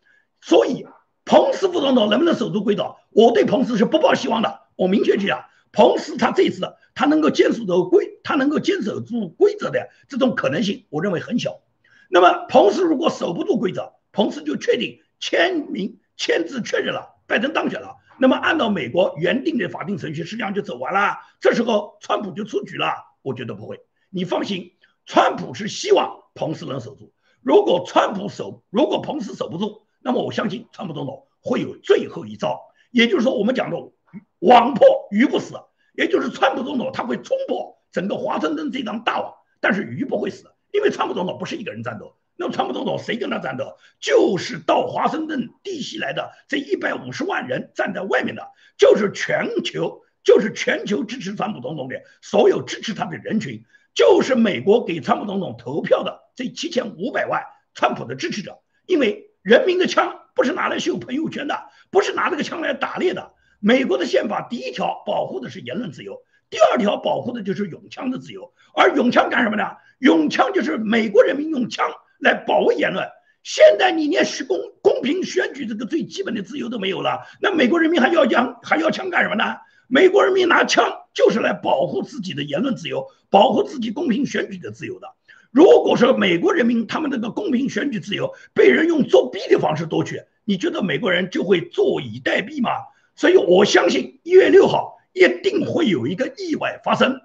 [0.42, 0.86] 所以。
[1.26, 2.98] 彭斯副总统能不能守住规则？
[3.12, 4.64] 我对彭斯是不抱希望的。
[4.76, 11.62] 我明确讲，彭斯他这次他能够坚守住规，他能够坚守住规则的这种可能性，我认为很小。
[12.10, 17.96] 那么，彭斯如果守不住规则，彭斯就确定签名签字确认了拜登当选了。
[18.20, 21.20] 那么，按照美国原定的法定程序，实际上就走完了。
[21.40, 22.88] 这时候，川普就出局了。
[23.22, 23.80] 我觉得不会，
[24.10, 24.74] 你放心，
[25.06, 27.14] 川普是希望彭斯能守住。
[27.42, 29.84] 如果川普守，如果彭斯守不住。
[30.06, 32.60] 那么我相信川普总统会有最后一招，
[32.92, 33.78] 也就是说，我们讲的
[34.40, 35.56] “网破鱼不死”，
[35.96, 42.18] 也就是川普总统他会冲破整个华盛顿这张大网，但是鱼不会死，因为川普总统不是一个人战斗。
[42.36, 43.78] 那么川普总统谁跟他战斗？
[44.02, 53.64] 就是到华盛顿地西来的这一百五十万人站在外面的，就是全球，就是全球支持川普总统的所有支持他的人群，
[53.94, 59.30] 就是美国给川普总统投票的这七千五百万川普的支持者，因为。
[59.44, 63.34] 人民的枪不是拿来秀朋友圈的，不是拿这个枪来打猎的。
[63.60, 68.54] 美国的宪法第一条保护的是言论自由，第二条保护的就是拥枪的自由。
[68.74, 69.64] 而拥枪干什么呢？
[70.00, 73.06] 拥枪就是美国人民用枪来保卫言论。
[73.44, 79.58] 现在你连公公平选举这个最基本的自由都没有了，那美国人民还要枪还要枪干什么呢？
[79.94, 85.08] 美国人民拿枪就是来保护自己的言论自由，保护自己公平选举的自由的。
[85.52, 92.72] 如果说美国人民他们那个公平选举自由被人用作弊的方式夺取，你觉得美国人就会坐以待毙吗？
[93.16, 97.22] 所以我相信一月六号一定会有一个意外发生。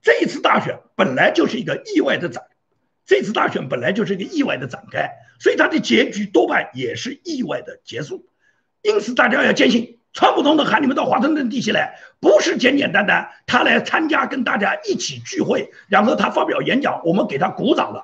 [0.00, 2.44] 这一次大选本来就是一个意外的展，
[3.04, 8.24] 这次大选本来就是一个意外的展开，所以它的结局多半也是意外的结束。
[8.80, 9.98] 因此大家要坚信。
[10.16, 18.02] 川普总统喊你们到华盛顿地区来，不是简简单单他来参加跟大家一起聚会，然后他发表演讲，我们给他鼓掌的。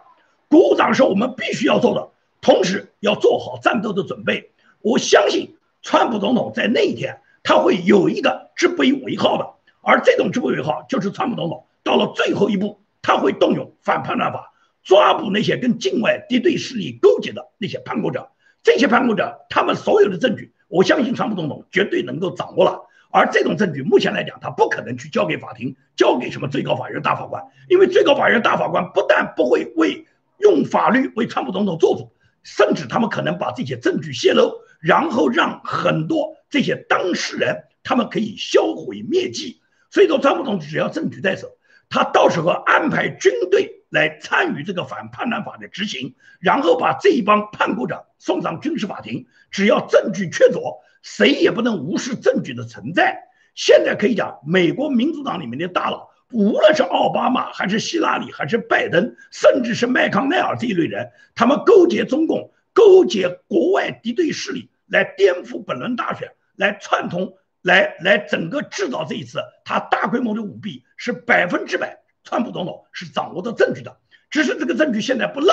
[0.51, 2.11] 鼓掌是我们必须要做的，
[2.42, 4.51] 同时要做好战斗的准备。
[4.83, 9.46] 我相信川普总统在那一天他会有一个直杯尾号的，
[9.81, 14.53] 而这种直杯尾号就是川普总统到了最后一步他会动用反叛乱法，
[14.85, 18.29] 抓捕那些跟境外敌对势力勾结的那些叛国者。
[18.62, 22.80] 这些叛国者，他们所有的证据，我相信川普总统绝对能够掌握了。
[23.11, 30.06] 而这种证据，目前来讲，他不可能去交给法庭，交给什么最高法院大法官，因为最高法院大法官不但不会为
[30.38, 32.11] 用法律为川普总统做主，
[32.42, 39.61] 甚至他们可能把这些证据泄露，然后让很多这些当事人他们可以销毁灭迹。
[39.90, 41.48] 所以说，川普总统只要证据在手，
[41.92, 43.78] 他到时候安排军队。
[43.92, 49.26] 来参与这个反叛乱法的执行，然后把这一帮叛国者送上军事法庭。
[49.50, 53.24] 只要证据确凿，谁也不能无视证据的存在。
[53.55, 72.01] 现在可以讲，美国民主党里面的大佬，无论是奥巴马还是希拉里还是拜登，甚至是麦康奈尔这一类人，他们勾结中共，勾结国外敌对势力，来颠覆本轮大选，来串通，来来整个制造这一次他大规模的舞弊，是百分之百。
[72.25, 73.96] 川普总统是掌握到证据的，
[74.31, 75.53] 只是这个证据现在不漏，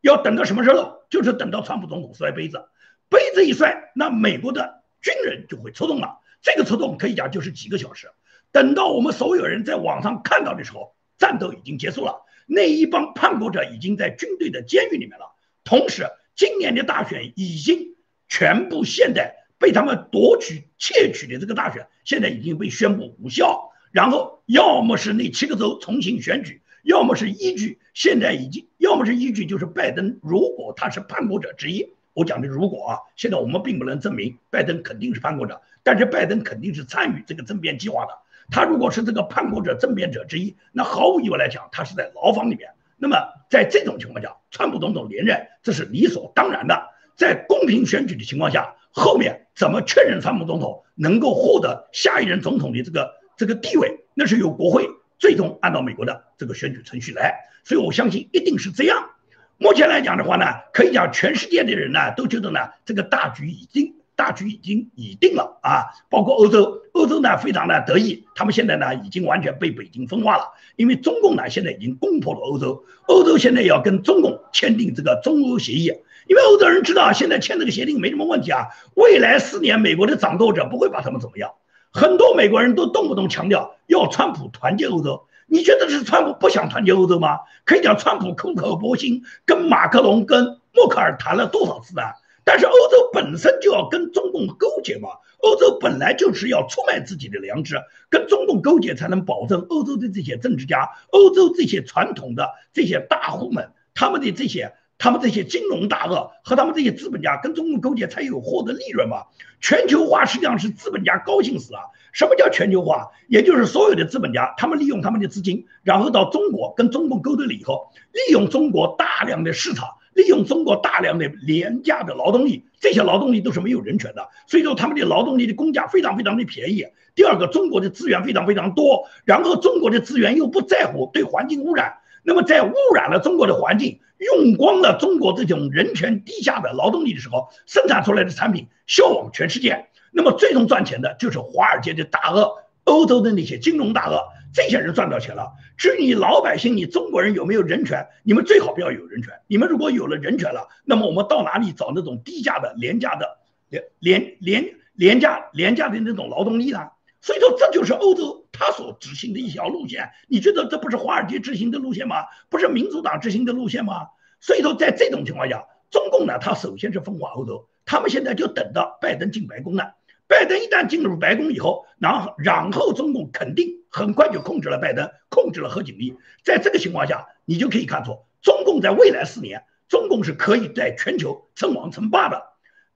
[0.00, 1.06] 要等到什么时候漏？
[1.10, 2.68] 就是等到川普总统摔杯子，
[3.08, 6.20] 杯子一摔，那美国的军人就会出动了。
[6.40, 8.10] 这个出动可以讲就是几个小时。
[8.52, 15.34] 等到我们所有人在网上看到的时候，战斗已经结束了，那一帮叛国者已经在军队的监狱里面了。
[15.64, 17.96] 同时，今年的大选已经
[18.28, 23.70] 全部现在被他们夺取窃取的这个大选，现在已经被宣布无效。
[23.92, 38.12] 然后，要么是那七个州重新选举，要么是依据现在已经，要么是依据就是拜登，如果他是叛国者之一，我讲的如果啊，现在我们并不能证明拜登肯定是叛国者，但是拜登肯定是参与这个政变计划的。
[38.50, 42.70] 他如果是这个叛国者政变者之一，那毫无疑问来讲，他是在牢房里面。
[42.96, 43.16] 那么
[43.48, 46.90] 在这种情况下，川普总统连任，这是理所当然的。
[47.16, 53.14] 在公平选举的情况下，后面怎么确认川普总统能够获得下一任总统的这个？
[53.36, 54.88] 这个地位那是由国会
[55.18, 59.10] 最终按照美国的这个选举程序来，所以我相信一定是这样。
[59.58, 75.86] 目前来讲的话呢，可以讲全世界的人呢都觉得呢这个大局已经大局已经已定了啊，包括欧洲，欧洲呢非常的得意，他们现在呢已经完全被北京分化了，因为中共呢现在已经攻破了欧洲，欧洲现在要跟中共签订这个中欧协议，
[76.28, 81.50] 因为欧洲人知道现在签这个协定没什么问题啊，未来四年美国的掌舵者不会把他们怎么样。
[81.92, 87.38] 很多美国人都动不动强调要川普团结欧洲，你觉得是川普不想团结欧洲吗？
[87.64, 92.14] 可以讲川普空口薄心跟马克龙、跟默克尔谈了多少次啊？
[92.44, 97.76] 但是欧洲本身就要跟中共勾结嘛，欧洲本来就是要出卖自己的良知，
[98.10, 104.74] 跟中共勾结才能保证欧洲的这些政治家、欧洲这些传统的这些大户们他们的这些。
[104.96, 109.24] 他们这些金融大鳄和他们这些资本家跟中共勾结才有获得利润嘛？
[109.60, 111.80] 全球化实际上是资本家高兴死了。
[112.12, 113.10] 什么叫全球化？
[113.28, 126.86] 也就是所有的资本家，他们利用他们的资金，然后到中国跟中共勾兑了以后，利用中国大量的市场，利用中国大量的廉价的劳动力，这些劳动力都是没有人权的，所以说他们的劳动力的工价非常非常的便宜。
[127.14, 131.98] 第二个，中国的资源非常非常多，然后中国的资源又不在乎对环境污染。
[132.24, 139.86] 那么，在污染了中国的环境，用光了中国这种人权低下的劳动力的时候，生产出来的产品销往全世界。
[140.10, 144.22] 那么，最终赚钱的就是华尔街的大鳄、欧洲的那些金融大鳄，
[144.54, 145.52] 这些人赚到钱了。
[145.76, 148.06] 至于你老百姓，你中国人有没有人权？
[148.22, 149.34] 你们最好不要有人权。
[149.48, 153.38] 你们如果有了人权了，那么我们到哪里找那种低价的、廉价的、
[153.68, 156.78] 廉廉廉廉价廉价的那种劳动力呢？
[157.20, 160.10] 所以说，这就是欧洲他所执行的一条路线。
[160.28, 162.24] 你觉得这不是华尔街执行的路线吗？
[162.48, 164.06] 不是民主党执行的路线吗？
[164.38, 169.94] 所以说，在这种情况下，中共呢，他首先是分化欧洲，他们现在就等到拜登进白宫了。
[170.26, 176.16] 拜登一旦进入白宫以后，然后然后中共肯定很快就控制了拜登，控制了何锦丽。
[176.44, 182.42] 在这个情况下，你就可以看出，中共在未来四年，中共是可以在全球称王称霸的。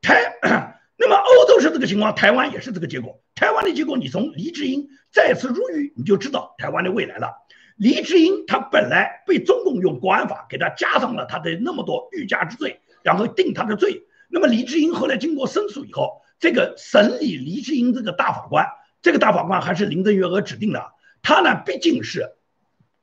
[0.02, 0.34] 台。
[1.00, 3.20] 那么欧洲是这个情况，台湾也是这个结果。
[3.36, 7.34] 台湾的结果，你从黎智英再次入狱，你就知道台湾的未来了。
[7.76, 14.02] 黎智英他本来被中共用国安法给他加上了他的那么多欲加之罪，然后定他的罪。
[14.28, 18.66] 那么黎智英后来经过申诉以后，这个审理黎智英这个大法官，
[19.02, 20.92] 这个大法官还是林郑月娥指定的。
[21.22, 22.32] 他呢毕竟是，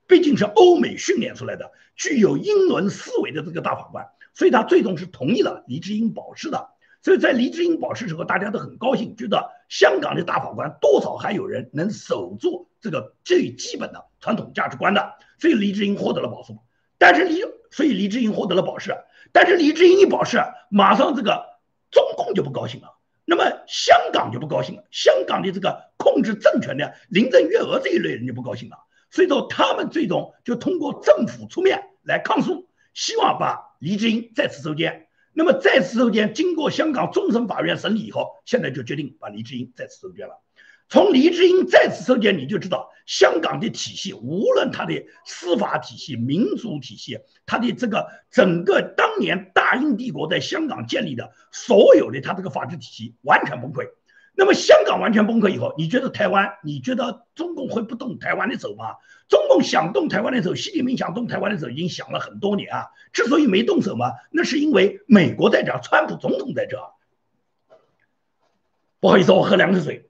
[0.08, 6.70] 毕竟是欧美训练出来的，具有英伦思维的这个大法官，所以他最终是同意了黎智英保释的。
[7.02, 16.54] 所以在黎智英保释时候，大家都很高兴，觉得香港的大法官多少还有人能守住这个最基本的传统价值观的，所以黎智英获得了保释。
[16.98, 18.96] 但是黎，所以黎智英获得了保释，
[19.32, 21.46] 但是黎智英一保释，马上这个
[21.92, 22.95] 中共就不高兴了，
[23.26, 28.78] 那么香港就不高兴了，香港的这个控制政权的林郑月娥这一类人就不高兴了。
[29.10, 35.08] 所以说他们最终就通过政府出面来抗诉，希望把黎智英再次收监。
[35.34, 40.42] 那么再次收监，经过香港终审法院审理以后，现在就决定把黎智英再次收监了。
[40.88, 53.90] 从黎智英再次收监，你就知道香港的体系，无论它的司法体系、民主体系，它的这个整个当年大英帝国在香港建立的所有的它这个法治体系完全崩溃。
[54.38, 56.56] 那么香港完全崩溃以后，你觉得台湾？
[56.62, 58.96] 你觉得中共会不动台湾的手吗？
[59.30, 62.88] 中共想动台湾的手，习近平想动台湾的手，已经想了很多年啊。
[63.14, 66.78] 之所以没动手嘛，那是因为美国在这，川普总统在这。
[69.00, 70.10] 不好意思，我喝两口水。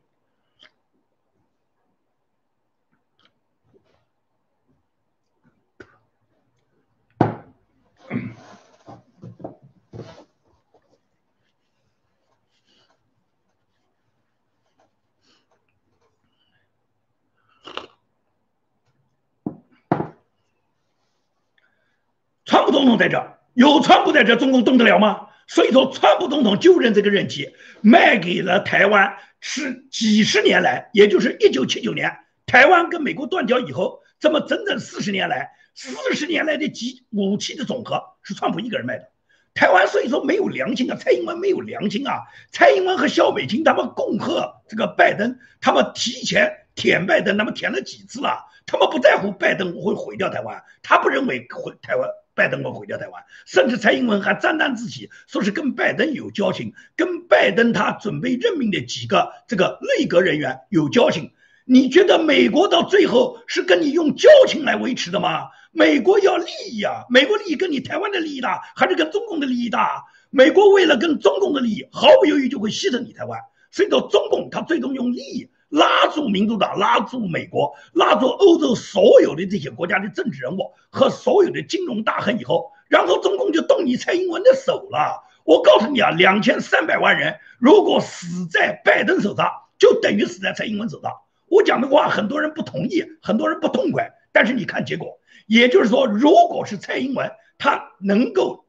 [22.66, 25.28] 川普总统在这，有川普在这，中共动得了吗？
[25.46, 39.10] 所以说，川普总统就任这个任期，卖给了台湾是几十年来，也就是一九七九年台湾跟美国断交以后，这么整整四十年来，四十年来的几武器的总和是川普一个人卖的。
[39.54, 48.44] 台湾所以说没有良心啊，蔡英文没有良心啊，蔡英文和萧美琴他们恭贺这个拜登，他们提前舔拜登，他们舔了几次了？
[48.66, 52.10] 他们不在乎拜登会毁掉台湾，他不认为毁台湾。
[52.36, 61.32] 拜登会毁掉台湾，甚至蔡英文还沾沾自喜，说是跟拜登有交情，跟拜登他准备任命的几个这个内阁人员有交情。
[61.64, 65.48] 你觉得美国到最后是跟你用交情来维持的吗？
[65.72, 70.04] 美国要利益啊，美国利益跟你台湾的利益大，还是跟中共的利益大？
[70.30, 73.40] 美国为了跟中共的利益，毫不犹豫就会牺牲你台湾。
[73.72, 75.50] 所以说，中共他最终用利益。
[75.70, 85.24] 拉住民主党，拉住美国，拉住欧洲所有的这些国家的政治人物和所有的金融大亨以后，然后中共就动你蔡英文的手了。
[85.44, 91.12] 我告诉你啊，两千三百万人如果死在拜登手上，就等于死在蔡英文手上。
[91.48, 98.66] 我讲的话很多人不同意，很多人不痛快，但是你看结果，也就是说，如果是蔡英文，他能够，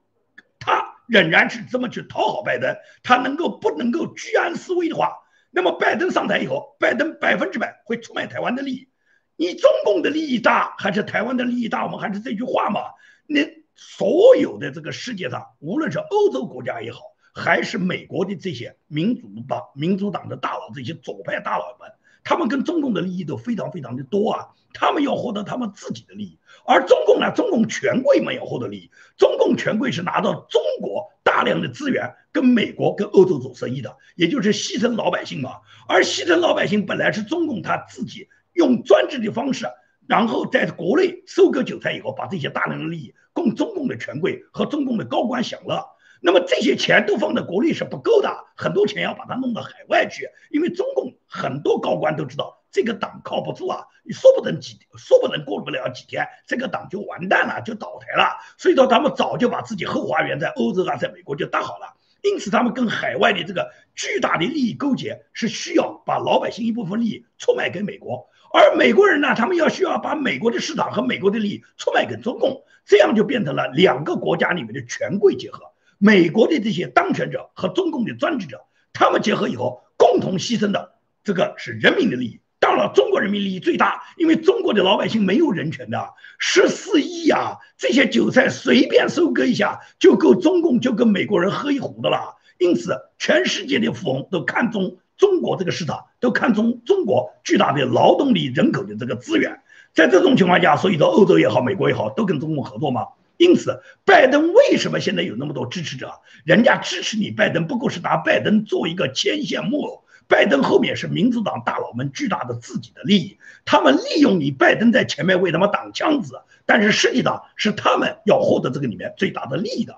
[0.58, 5.12] 他仍然是这么去讨好拜登，他能够不能够居安思危的话。
[5.50, 8.88] 那么拜登上台以后，拜登百分之百会出卖台湾的利益。
[9.36, 11.84] 你中共的利益大还是台湾的利益大？
[11.84, 12.80] 我们还是这句话嘛。
[13.26, 13.40] 那
[13.74, 17.00] 所有的这个世界上，无论是欧洲国家也好，
[17.34, 21.90] 还是美国的这些民主党、民主党的大佬，这些左派大佬们。
[22.24, 35.56] 他们跟中共的利益都非常非常的多啊，他们要获得他们自己的利益，而中共呢，中共权贵们要获得利益，中共权贵是拿到中国大量的资源，跟美国、跟欧洲做生意的，也就是牺牲老百姓嘛。
[35.88, 39.66] 而牺牲老百姓本来是中共他自己用专制的方式，
[40.06, 45.84] 然后在国内收割韭菜以后，把这些大量的利益供中共的权贵和中共的高官享乐。
[46.20, 58.38] 那么这些钱都放在国内是不够的，很多钱要把它弄到海外去，因为中共很多高官都知道这个党靠不住啊，你说不能几，说不能过不了几天，这个党就完蛋了，就倒台了。
[58.56, 61.94] 所以说他们早就把自己后花园在欧洲啊，在美国就搭好了。
[62.22, 75.70] 因此他们跟海外的这个巨大的利益勾结，是需要把老百姓一部分利益出卖给美国，而美国人呢，他们要需要把美国的市场和美国的利益出卖给中共，这样就变成了两个国家里面的权贵结合。
[75.98, 80.92] 美国的这些当权者和中共的专制者，他们结合以后，共同牺牲的
[81.24, 82.40] 这个是人民的利益。
[82.58, 92.36] 当然，中国人民利益最大，因为中国的老百姓没有人权的，十四亿啊，这些韭菜随便收割一下就够中共就跟美国人喝一壶的了。
[92.58, 99.60] 因此，全世界的富翁都看中中国这个市场，都看中中国巨大的劳动力人口的这个资源。
[99.92, 103.06] 在这种情况下，所以说欧洲也好，美国也好，都跟中共合作嘛。
[103.36, 106.10] 因此，拜登为什么现在有那么多支持者？
[106.44, 110.04] 人家支持你，拜登不过是拿拜登做一个牵线木偶。
[110.28, 119.94] 拜登后面是民主党大佬们巨大的自己的利益，他们利用你拜登在前面为他们挡枪子，但是实际上是他们要获得这个里面最大的利益的。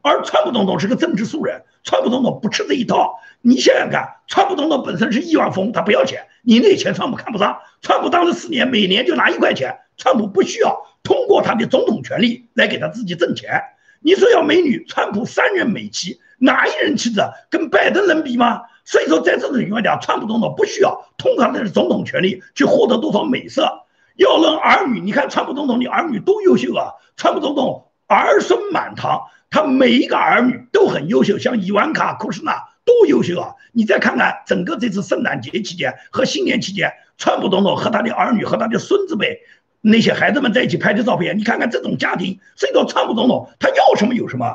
[0.00, 3.18] 而川普总统是个政治素人，川普总统不吃这一套。
[3.42, 7.58] 你想想看，川普总统本身是亿万富翁，他不要钱，你那钱川普看不上。
[7.82, 10.84] 川普当了四年，每年就拿一块钱，川普不需要。
[11.02, 13.62] 通过他的总统权力来给他自己挣钱。
[14.00, 18.62] 你说要美女，川普三任美妻，哪一任妻子跟拜登能比吗？
[18.84, 23.84] 所以说，在这种情况下，川普总统不需要通过他的总统权力去获得多少美色。
[24.16, 26.90] 要论儿女，你看川普总统，的儿女多优秀啊！
[27.16, 32.52] 川普总统儿孙满堂，他每一个儿女都很优秀，像伊万卡、库什纳
[32.84, 33.54] 多优秀啊！
[33.70, 39.40] 你再看看整个这次圣诞节期间和新年期间，川普总统和他的儿女和他的孙子辈。
[39.88, 44.52] 那些孩子们在一起拍的照片，你看看这种家庭，甚至到川普总统他要什么有什么，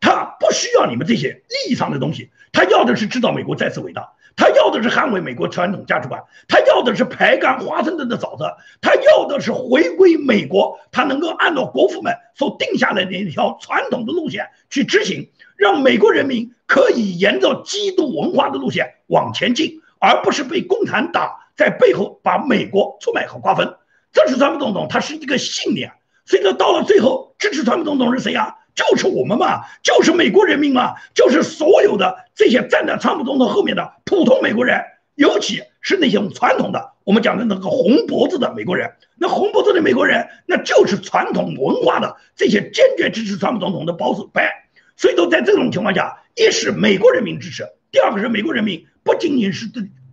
[0.00, 4.12] 他不需要你们这些利益上的东西，他要的是制造美国再次伟大。
[4.34, 23.74] 他要的是捍卫美国传统价值观，他要的是排干华盛顿的沼泽，他要的是回归美国，他能够按照国父们所定下来的那条传统的路线去执行，让美国人民可以沿着基督文化的路线往前进，而不是被共产党在背后把美国出卖和瓜分。
[24.12, 25.92] 支持川普总统，他是一个信念。
[26.24, 28.54] 所以说，到了最后，支持川普总统是谁啊？
[28.74, 34.80] 就是我们嘛，就是美国人民嘛，就是所有的这些站在川普总统后面的普通美国人，
[35.14, 38.90] 尤其是那些传统的我们讲的那个红脖子的美国人。
[39.16, 44.50] 那红脖子的美国人，那就是传统文化的这些坚决支持川普总统的保守派。
[44.96, 49.66] 所以说，在这种情况下，一是美国人民支持，第二个是美国人民不仅仅是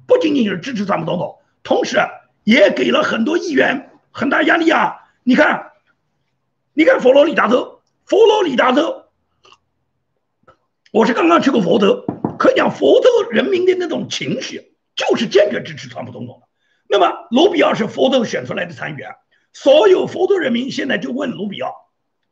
[0.06, 1.97] 不仅仅是支持川普总统，同时
[2.43, 4.95] 也给了很多议员很大压力啊。
[5.24, 5.72] 你看，
[6.74, 7.82] 你看佛罗里达州。
[8.05, 9.03] 佛罗里达州，
[10.91, 12.03] 我是刚刚去过佛州，
[12.39, 16.47] 可以讲佛州人民的那种情绪就是坚决支持川普总统的。
[16.88, 19.12] 那么卢比奥是佛州选出来的参议员，
[19.53, 21.72] 所有佛州人民现在就问卢比奥：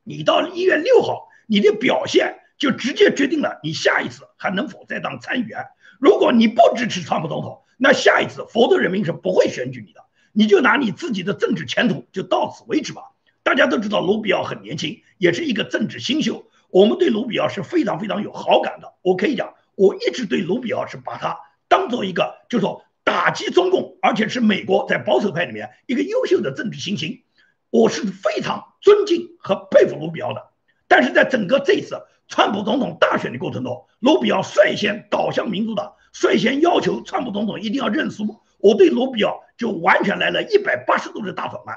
[0.03, 5.63] 你到一月六号，你的表现就直接决定了你下一次还能否再当参议员。
[5.99, 10.03] 如果你不支持川普总统，那下一次佛州人民是不会选举你的，
[10.37, 13.01] 你就拿你自己的政治前途就到此为止吧。
[13.41, 16.45] 大家都知道卢比奥很年轻，也是一个政治新秀。
[16.69, 18.93] 我们对卢比奥是非常非常有好感的。
[19.01, 27.23] 我可以讲，我一直对卢比奥是把他当做一个，就说打击中共，而且是美国在保守派里面一个优秀的政治新星。
[27.71, 30.51] 我是非常尊敬和佩服卢比奥的。
[30.87, 38.39] 但是在整个这次川普总统大选的过程中，卢比奥率先倒向民主党，率先要求川普总统一定要认输。
[38.59, 41.75] 我对卢比奥就完全来了一百八十度的大转弯。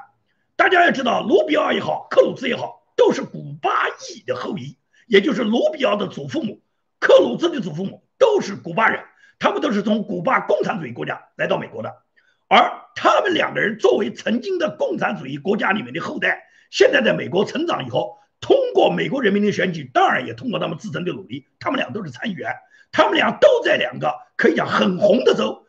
[0.56, 6.62] 大家要知道，卢比奥也好，克鲁兹也好，都是古巴裔的后裔，也就是卢比奥的祖父母，
[6.98, 9.02] 克鲁兹的祖父母都是古巴人，
[9.38, 12.02] 他们都是从古巴共产主义国家来到美国的。
[12.48, 22.54] 而他们两个人作为曾经的共产主义国家里面的后代，现在在美国成长以后，通过美国人民的选举，当然也通过他们自身的努力，他们俩都是参议员，
[22.92, 25.64] 他们俩都在两个可以讲很红的州，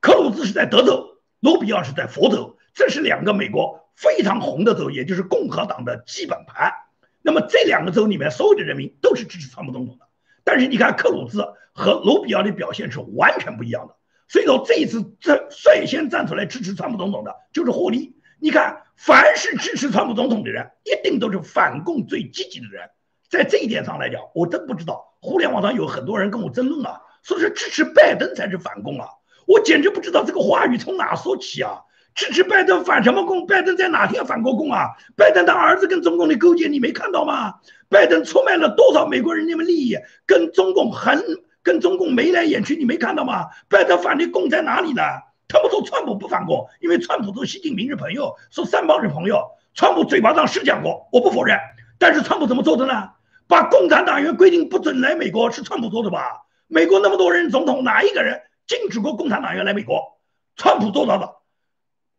[0.00, 3.88] 克鲁兹是在德州，卢比奥是在佛州，这是两个美国。
[3.96, 6.72] 非常红的州，也就是共和党的基本盘。
[7.20, 10.06] 那么这两个州里面，所有的人民都是支持川普总统的。
[10.44, 13.96] 但是你看，克鲁兹和卢比奥的表现是完全不一样的。
[14.28, 18.14] 所以说，这一次这率先站出来支持川普总统的，就是霍利。
[18.38, 22.88] 你看，凡是支持川普总统的人，一定都是反共最积极的人。
[23.28, 29.08] 在这一点上来讲，我真不知道，互联网上有很多人跟我争论啊，说是支持拜登才是反共啊，
[29.48, 31.80] 我简直不知道这个话语从哪说起啊。
[32.14, 33.46] 支持拜登反什么共？
[33.46, 34.88] 拜登在哪天反过共啊？
[35.16, 37.54] 拜登的儿子跟中共的勾结，你没看到吗？
[37.88, 39.96] 拜登出卖了多少美国人民的利益，
[40.26, 41.22] 跟中共很
[41.62, 43.46] 跟中共眉来眼去，你没看到吗？
[43.70, 45.02] 拜登反的共在哪里呢？
[45.46, 49.40] 他们说川普不反共，因为川普说习近平是朋友，说三帮是朋友。
[49.74, 51.56] 川普嘴巴上是讲过，我不否认。
[51.98, 53.10] 但是川普怎么做的呢？
[53.46, 56.42] 把共产党员规定不准来美国，是川普做的吧？
[56.66, 60.20] 美国那么多人，总统哪一个人禁止过共产党员来美国？
[60.54, 61.34] 川普做到的。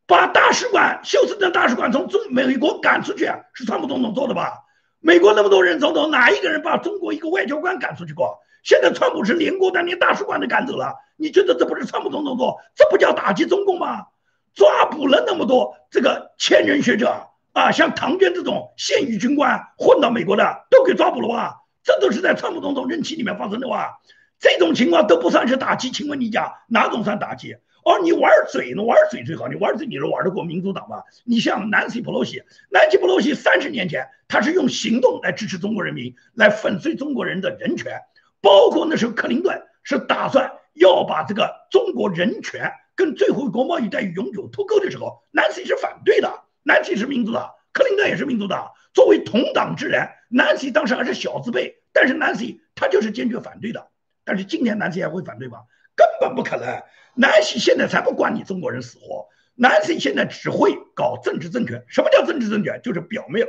[0.08, 4.66] 把大使馆休斯顿大使馆从中美国赶出去，是川普总统做的吧？
[5.00, 8.40] 美国那么多人，总统哪一个人把中国一个外交官赶出去过？
[8.64, 12.60] 现在川普是连国的连大使馆都赶走了，你觉得这不是川普总统做？
[12.76, 14.08] 这不叫打击中共吗？
[14.56, 21.58] 抓捕了那么多这个千人学者啊，像唐娟这种现役军官混到美国的都给抓捕了吧？
[21.84, 24.00] 这都是在川普总统任期里面发生的哇！
[24.40, 27.56] 这种情况都不算是打击，请问你讲哪种算打击？
[27.84, 28.84] 哦，你玩嘴呢？
[28.84, 31.02] 玩嘴最好，你玩嘴你是玩得过民主党吗？
[31.24, 38.00] 你像南希·普洛西，南希·普洛西三十年前他是用行动来支持中国人民，来粉碎中国人的人权，
[38.42, 46.32] 包括那时候克林顿是打算要把这个中国人权跟最后国贸易待遇永久脱钩的时候，南希是反对的。
[46.64, 53.88] 南希是民主党，克林顿也是民主党，作为同党之人，南希当时还是小字辈，但是南希他就是坚决反对的。
[54.30, 55.58] 但是今天南希还会反对吗？
[55.96, 56.84] 根本不可能。
[57.16, 61.84] 南希现在才不管你中国人死活，南希现在只会搞政治政权。
[61.88, 62.80] 什么叫政治政权？
[62.84, 63.48] 就是表面，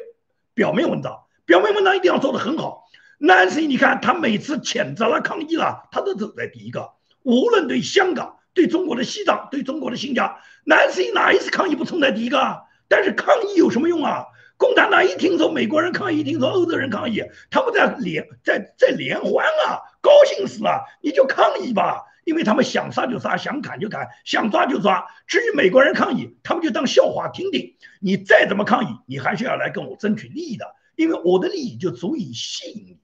[0.55, 1.15] 表面文章，
[1.45, 2.85] 表面文章一定要做得很好。
[3.19, 6.93] 南希，你看他每次谴责了抗议了，他都走在第一个。
[7.25, 12.63] 无论对香港、对中国的西藏、对中国的新疆，南希哪一次抗议不冲在第一个？
[12.89, 14.25] 但是抗议有什么用啊？
[14.61, 22.05] 共产党一听说美国人抗议，听说欧洲人抗议，他们在联在在联欢啊，高兴死了，你就抗议吧。
[22.25, 25.07] 因为他们想杀就杀，想砍就砍，想抓就抓。
[25.27, 27.75] 至于美国人抗议，他们就当笑话听听。
[28.01, 32.99] 你再怎么抗议，你还是要来跟我争取利益的，因为我的利益就足以吸引你。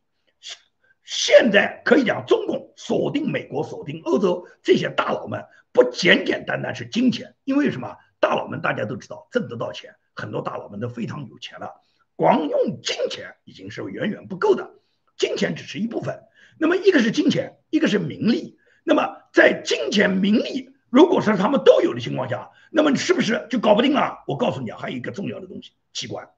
[1.05, 5.43] 现在可以讲，中共锁定美国、锁定欧洲这些大佬们，
[5.73, 7.97] 不简简单单是金钱，因为什么？
[8.21, 11.71] 大佬们大家都知道，挣得到钱，很多大佬们都非常有钱了，
[12.17, 14.71] 光用金钱已经是远远不够的，
[15.17, 16.19] 金钱只是一部分。
[16.59, 18.59] 那么一个是金钱，一个是名利。
[18.83, 24.25] 那么在金钱、名利，如果是他们都有的情况下，那么是不是就搞不定了？
[24.27, 26.29] 我告诉你啊，还有一个重要的东西，器官，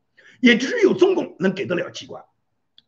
[0.40, 2.24] 也只有中共能给得了器官。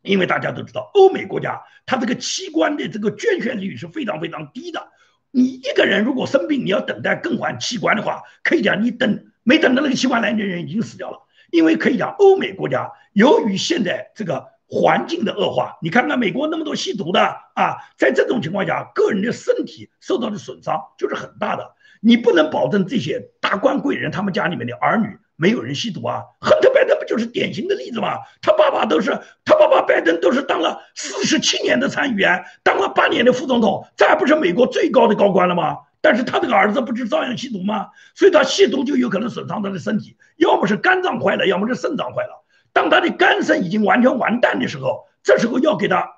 [0.01, 4.89] 因为大家都知道，欧美国家它这个器官的这个捐献率是非常非常低的。
[5.29, 11.19] 你一个人如果生病，你要等待更换器官的话，可以讲你等没等到那个器官来，那人已经死掉了。
[11.51, 17.21] 因为可以讲，欧美国家由于现在这个环境的恶化，你看看美国那么多吸毒的
[17.55, 21.75] 啊，在这种情况下，个人的身体受到的损伤就是很大的。
[21.99, 25.07] 你不能保证这些达官贵人他们家里面的儿女。
[25.35, 28.19] 没有人吸毒啊，亨特·拜登不就是典型的例子吗？
[28.43, 29.09] 他爸爸都是，
[29.43, 35.79] 他爸爸拜登都是当了四十七年的参议员，当了八年的副总统，这还不是美国最高的高官了吗？
[36.01, 37.89] 但是他这个儿子不是照样吸毒吗？
[38.15, 42.43] 所以他吸毒就有可能损伤他的身体，要么是肝脏坏了，要么是肾脏坏了。
[42.73, 46.09] 当他的肝肾已经完全完蛋的时候，这时候要给他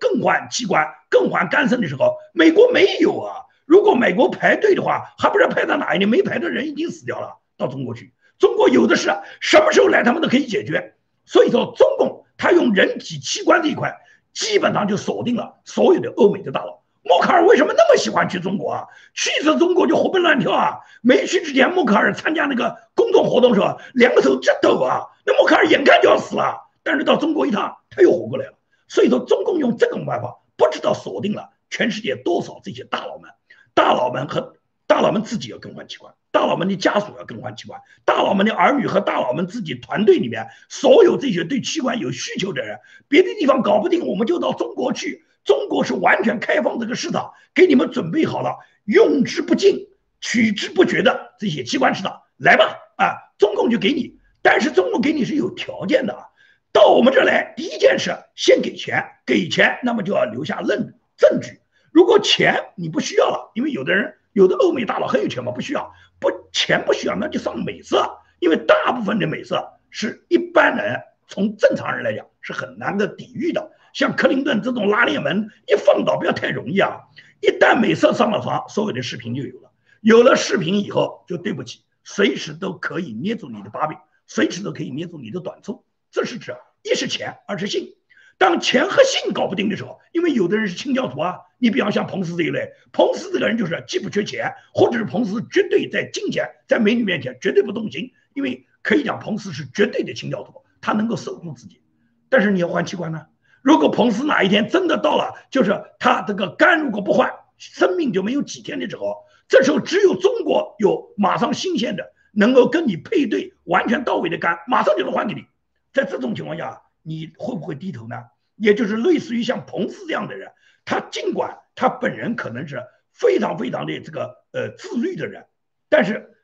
[0.00, 3.44] 更换器官、更换肝肾的时候，美国没有啊。
[3.66, 8.14] 如果美国排队的话，还不知道排到哪一年，没排的人已经死掉了，到中国去。
[8.38, 9.10] 中国有的是，
[9.40, 10.94] 什么时候来他们都可以解决。
[11.24, 13.96] 所以说，中共他用人体器官这一块，
[14.32, 16.80] 基本上就锁定了所有的欧美的大佬。
[17.08, 18.84] 默克尔为什么那么喜欢去中国啊？
[19.14, 20.80] 去一次中国就活蹦乱跳啊！
[21.02, 25.06] 没去之前，默克尔参加那个公众活动时候，两个手直抖啊。
[25.24, 28.54] 那默克尔眼看就要死了，但是到中国一趟，他又活过来了。
[28.88, 33.30] 所以说，中共用这种办法，不知道锁定了全世界多少这些大佬们，
[33.72, 34.56] 大佬们和
[34.88, 36.12] 大佬们自己要更换器官。
[36.32, 45.24] 大佬们的家属要更换器官，大佬们的儿女和大佬们自己团队里面所有这些对器官有需求的人，别的地方搞不定，我们就到中国去。
[45.46, 49.88] 中国是完全开放这个市场，给你们准备好了用之不尽、
[50.20, 56.26] 取之不绝的这些器官市场，来吧，啊，中共就给你，但是中共给你是有条件的啊。
[56.70, 61.60] 到我们这来，第一件事先给钱，给钱那么就要留下证证据。
[61.90, 64.16] 如果钱你不需要了，因为有的人。
[64.32, 65.50] 有的欧美大佬很有钱嘛？
[65.50, 73.70] 不需要，不钱不需要，那就上美色，因为大部分的美色是一般人从正常人来讲是很难的抵御的。
[73.96, 77.00] 像克林顿这种拉链门一放倒，不要太容易啊！
[77.40, 79.72] 一旦美色上了床，所有的视频就有了。
[80.02, 85.82] 有了视频以后，就对不起，随时都可以捏住你的把柄，随时都可以捏住你的短处。
[86.10, 87.94] 这是指一是钱，二是性。
[88.36, 101.80] 当钱和性搞不定的时候，因为有的人是清教徒啊，你比方像彭斯这一类，彭斯这个人就是既不缺钱，或者是彭斯绝对在金钱在美女面前绝对不动心，因为可以讲彭斯是绝对的清教徒，他能够守住自己。
[102.28, 103.24] 但是你要换器官呢？
[103.62, 115.44] 如果彭斯哪一天真的到了，就是他这个肝如果不换，生命就没有几天的时候，这时候只有中国有马上新鲜的能够跟你配对完全到位的肝，马上就能换给你。
[115.92, 116.82] 在这种情况下。
[117.08, 118.16] 你会不会低头呢？
[118.56, 120.50] 也就是类似于像彭斯这样的人，
[120.84, 122.82] 他尽管他本人可能是
[123.12, 125.46] 非常非常的这个呃自律的人，
[125.88, 126.34] 但是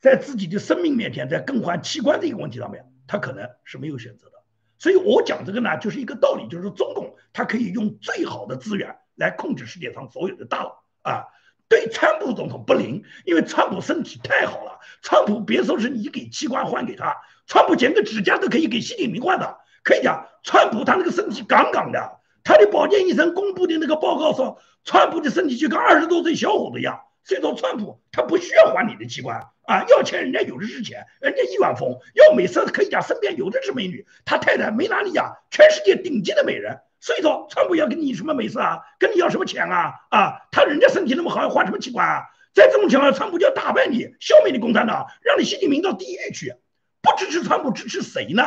[0.00, 4.35] 在自己的生命面前，在更换器官这个问题上面，他可能是没有选择的。
[4.78, 11.24] 所以我讲这个呢，就是一个道理，就是中共他可以用最好的资源来控制世界上所有的大佬啊。
[11.68, 17.16] 对川普总统不灵，因为川普身体太好了，川普别说是你给器官换给他，
[17.46, 19.58] 川普剪个指甲都可以给习近平换的。
[19.82, 27.00] 可以讲，川普他那个身体杠杠的，他的保健医生公布的那个报告说，川普的身体就跟二十多岁小伙子一样。
[27.26, 36.78] 所以说，川普他不需要还你的器官啊，要钱人家有的是钱，人家亿万富翁要美色，可以讲身边有的是美女，他太太没哪里呀，全世界顶级的美人。
[37.00, 38.78] 所以说，川普要跟你什么美色啊？
[38.98, 39.92] 跟你要什么钱啊？
[40.10, 42.22] 啊，他人家身体那么好，要换什么器官啊？
[42.54, 46.54] 在这种情况下，川普就要打败你，消灭你共产党，让你习近平到地狱去。
[47.02, 48.42] 不支持川普，支持谁呢？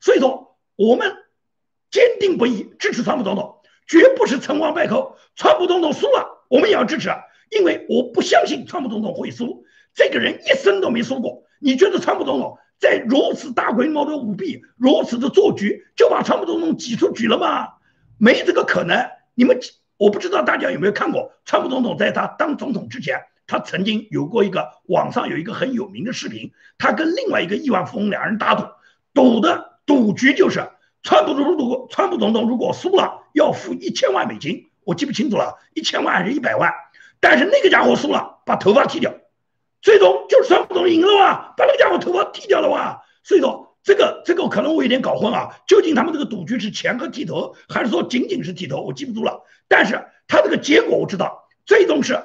[0.00, 0.46] 所以说。
[0.80, 1.12] 我们
[1.90, 5.18] 坚定不移支持川普总统，绝不是成王败寇。
[5.34, 7.08] 川普总统输了，我们也要支持，
[7.50, 9.64] 因为我不相信川普总统会输。
[9.94, 11.44] 这个人一生都没输过。
[11.60, 17.68] 你觉得川普总统在如此大规模的舞弊、如此的做局，就把川普总统挤出局了吗？
[18.18, 19.08] 没这个可能。
[19.34, 19.58] 你们，
[19.96, 28.64] 我不知道大家有没有看过川普总统在他当总统之前，他曾经有过一个网上有一个很有名的视频，他跟另外一个亿万富翁两人打赌，
[29.14, 29.78] 赌的。
[29.86, 30.68] 赌局就是，
[31.02, 36.70] 川普如果川普总统如果输了，要付一千万美金，我记不清楚了，一千万还是一百万？
[37.20, 39.14] 但是那个家伙输了，把头发剃掉，
[39.82, 43.02] 最终就是川普总统赢了哇，把那个家伙头发剃掉了哇。
[43.24, 48.82] 所以说这个这个可能我有点搞混啊，究竟他们这个赌局是钱和剃头，还是说仅仅是剃头？
[48.82, 49.42] 我记不住了。
[49.68, 52.22] 但是他这个结果我知道，最终是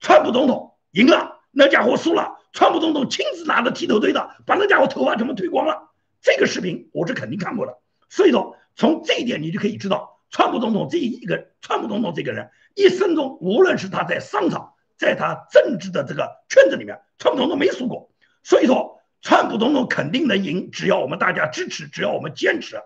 [0.00, 5.90] 川普总统赢了，那家伙输了，川普总统亲自拿着剃头刀的把那家伙头发全部剃光了。
[6.20, 7.78] 这个视频我是肯定看过的。
[8.08, 18.10] 所以说从这一点你就可以知道，川普总统这一个川普总统这个人一生中，无论是他在商场，在他政治的这个圈子里面，川普总统没输过。
[18.42, 18.92] 所以说。
[19.26, 22.76] 川普总统肯定能赢，只要我们大家支持，只要我们坚持。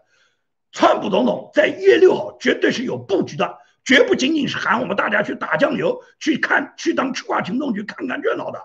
[0.70, 8.60] 川普总统在一月六号绝对是有布局的，绝不仅仅是喊我们大家去打酱油、去看、去当吃瓜群众去看看热闹的，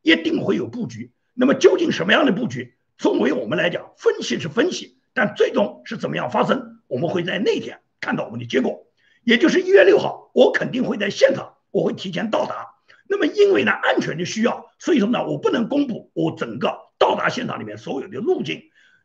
[0.00, 1.12] 一定会有布局。
[1.34, 2.78] 那么究竟什么样的布局？
[2.96, 8.86] 作为我们来讲，分析是分析，但最终是怎么样发生，我们会在那天看到我们的结果，
[9.28, 12.76] 也就是一月六号，我肯定会在现场，我会提前到达。
[13.06, 16.88] 那么因为呢安全的需要，所以说呢我不能公布我整个。
[16.98, 18.62] 到达现场里面所有的路径，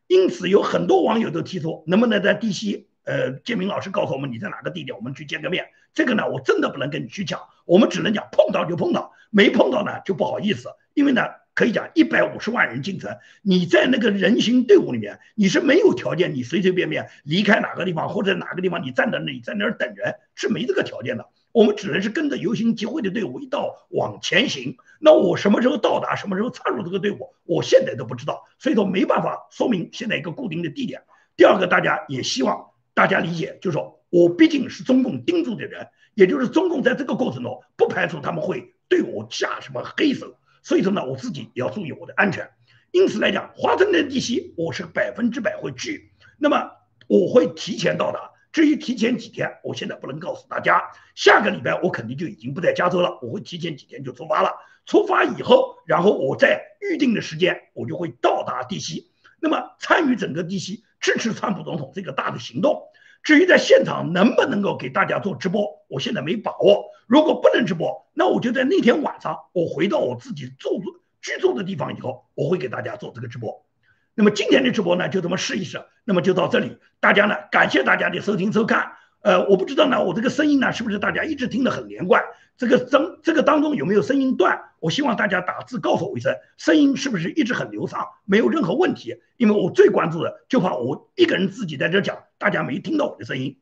[0.08, 5.66] 因此有很多网友都提出，能不能在地西，呃，建明老师告诉我们你在哪个地点，我们去见个面。
[5.94, 10.70] 这个呢，我真的不能跟你去讲，我们只能讲碰到就碰到，没碰到呢就不好意思。
[10.94, 11.22] 因为呢，
[11.54, 21.30] 可以讲一百五十万人进城，你在那个人行队伍里面，你是没有条件，你随随便便离开哪个地方或者哪个地方，你站在那里在那儿等人是没这个条件的。
[21.52, 24.76] 我们只能是跟着游行集会的队伍一道往前行。
[25.00, 31.04] 那我什么时候到达，什么时候插入这个队伍，我现在都不知道，所以说没办法说明现在一个固定的地点。
[31.36, 42.50] 第二个，大家也希望大家理解，就是说我毕竟是中共盯住的人，也就是中共在这个过程中不排除他们会对我下什么黑手，所以说呢，我自己也要注意我的安全。
[42.92, 46.72] 因此来讲，华盛顿地区我是百分之百会去，那么
[47.08, 48.32] 我会提前到达。
[48.52, 50.80] 至于提前几天，我现在不能告诉大家。
[51.16, 54.52] 下个礼拜我肯定就已经不在加州了，我会提前几天就出发了。
[54.86, 59.12] 出发以后，然后我在预定的时间，我就会到达地西，
[59.42, 62.80] 那么参与整个地西支持川普总统这个大的行动。
[63.24, 66.86] 至于在现场能不能够给大家做直播，我现在没把握。
[67.08, 73.66] 如果不能直播，那我就在那天晚上，我回到我自己住住居住的地方以后，我会给大家做这个直播。
[74.14, 75.82] 那么今天的直播呢，就这么试一试。
[76.04, 78.92] 那么就到这里，大家呢，感谢大家的收听收看。
[79.22, 82.22] 呃，我不知道呢，我这个声音呢，是不是大家一直听得很连贯？
[82.58, 84.62] 这个当这个当中有没有声音断？
[84.84, 89.16] 我希望大家打字告诉我一声，声音是不是一直很流畅，没有任何问题？
[89.38, 93.62] 因为我最关注的，就怕我一个人自己在这讲，大家没听到我的声音。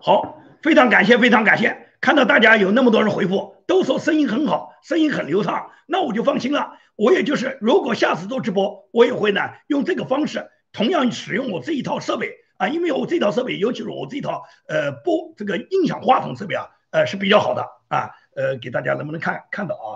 [0.00, 1.88] 好，非常感谢，非常感谢！
[2.00, 6.78] 看到大家有那么多人回复，都说声音很好，声音很流畅，那我就放心了。
[6.96, 19.88] 我也就是，如果下次做直播，我也会呢用这个方式，同样使用我这一套设备啊，因为我这套设备，尤其是我这套呃播这个音响话筒设备啊，呃是比较好的啊，呃给大家能不能看看到啊？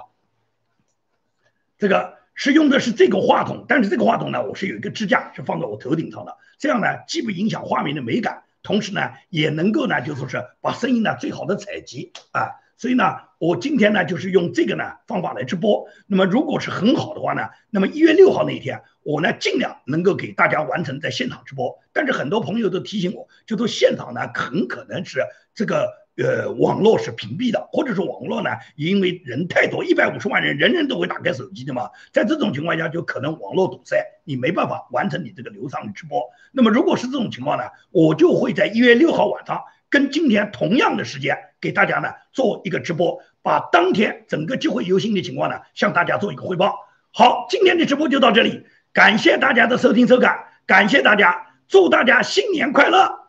[1.77, 8.44] 这个是用的是这个话筒，但是这个话筒呢，我是有一个支架，是放在我头顶上的，这样呢既不影响画面的美感。
[8.65, 13.05] 同时呢，也能够呢，就说是把声音呢最好的采集啊，所以呢，
[13.39, 15.87] 我今天呢就是用这个呢方法来直播。
[16.09, 21.79] 那么如果是很好的话呢，那么一月六号那一天，我呢尽量能够给大家完成在现场直播。
[21.93, 25.21] 但是很多朋友都提醒我，就说现场呢很可能是
[25.55, 26.04] 这个。
[26.17, 36.23] 呃，网络是屏蔽的，或者是网络呢，因为人太多，一百五十万人，人人都会打开手机的嘛，在这种情况下，就可能网络堵塞，你没办法完成你这个流畅的直播。
[36.53, 46.77] 那么，如果是这种情况呢，我就会在一月六号晚上，跟今天同样的时间，给大家呢做一个直播，把当天整个集会游行的情况呢，向大家做一个汇报。
[47.13, 53.24] 好，今天的直播就到这里，感谢大家的收听收看，感谢大家，祝大家新年快乐。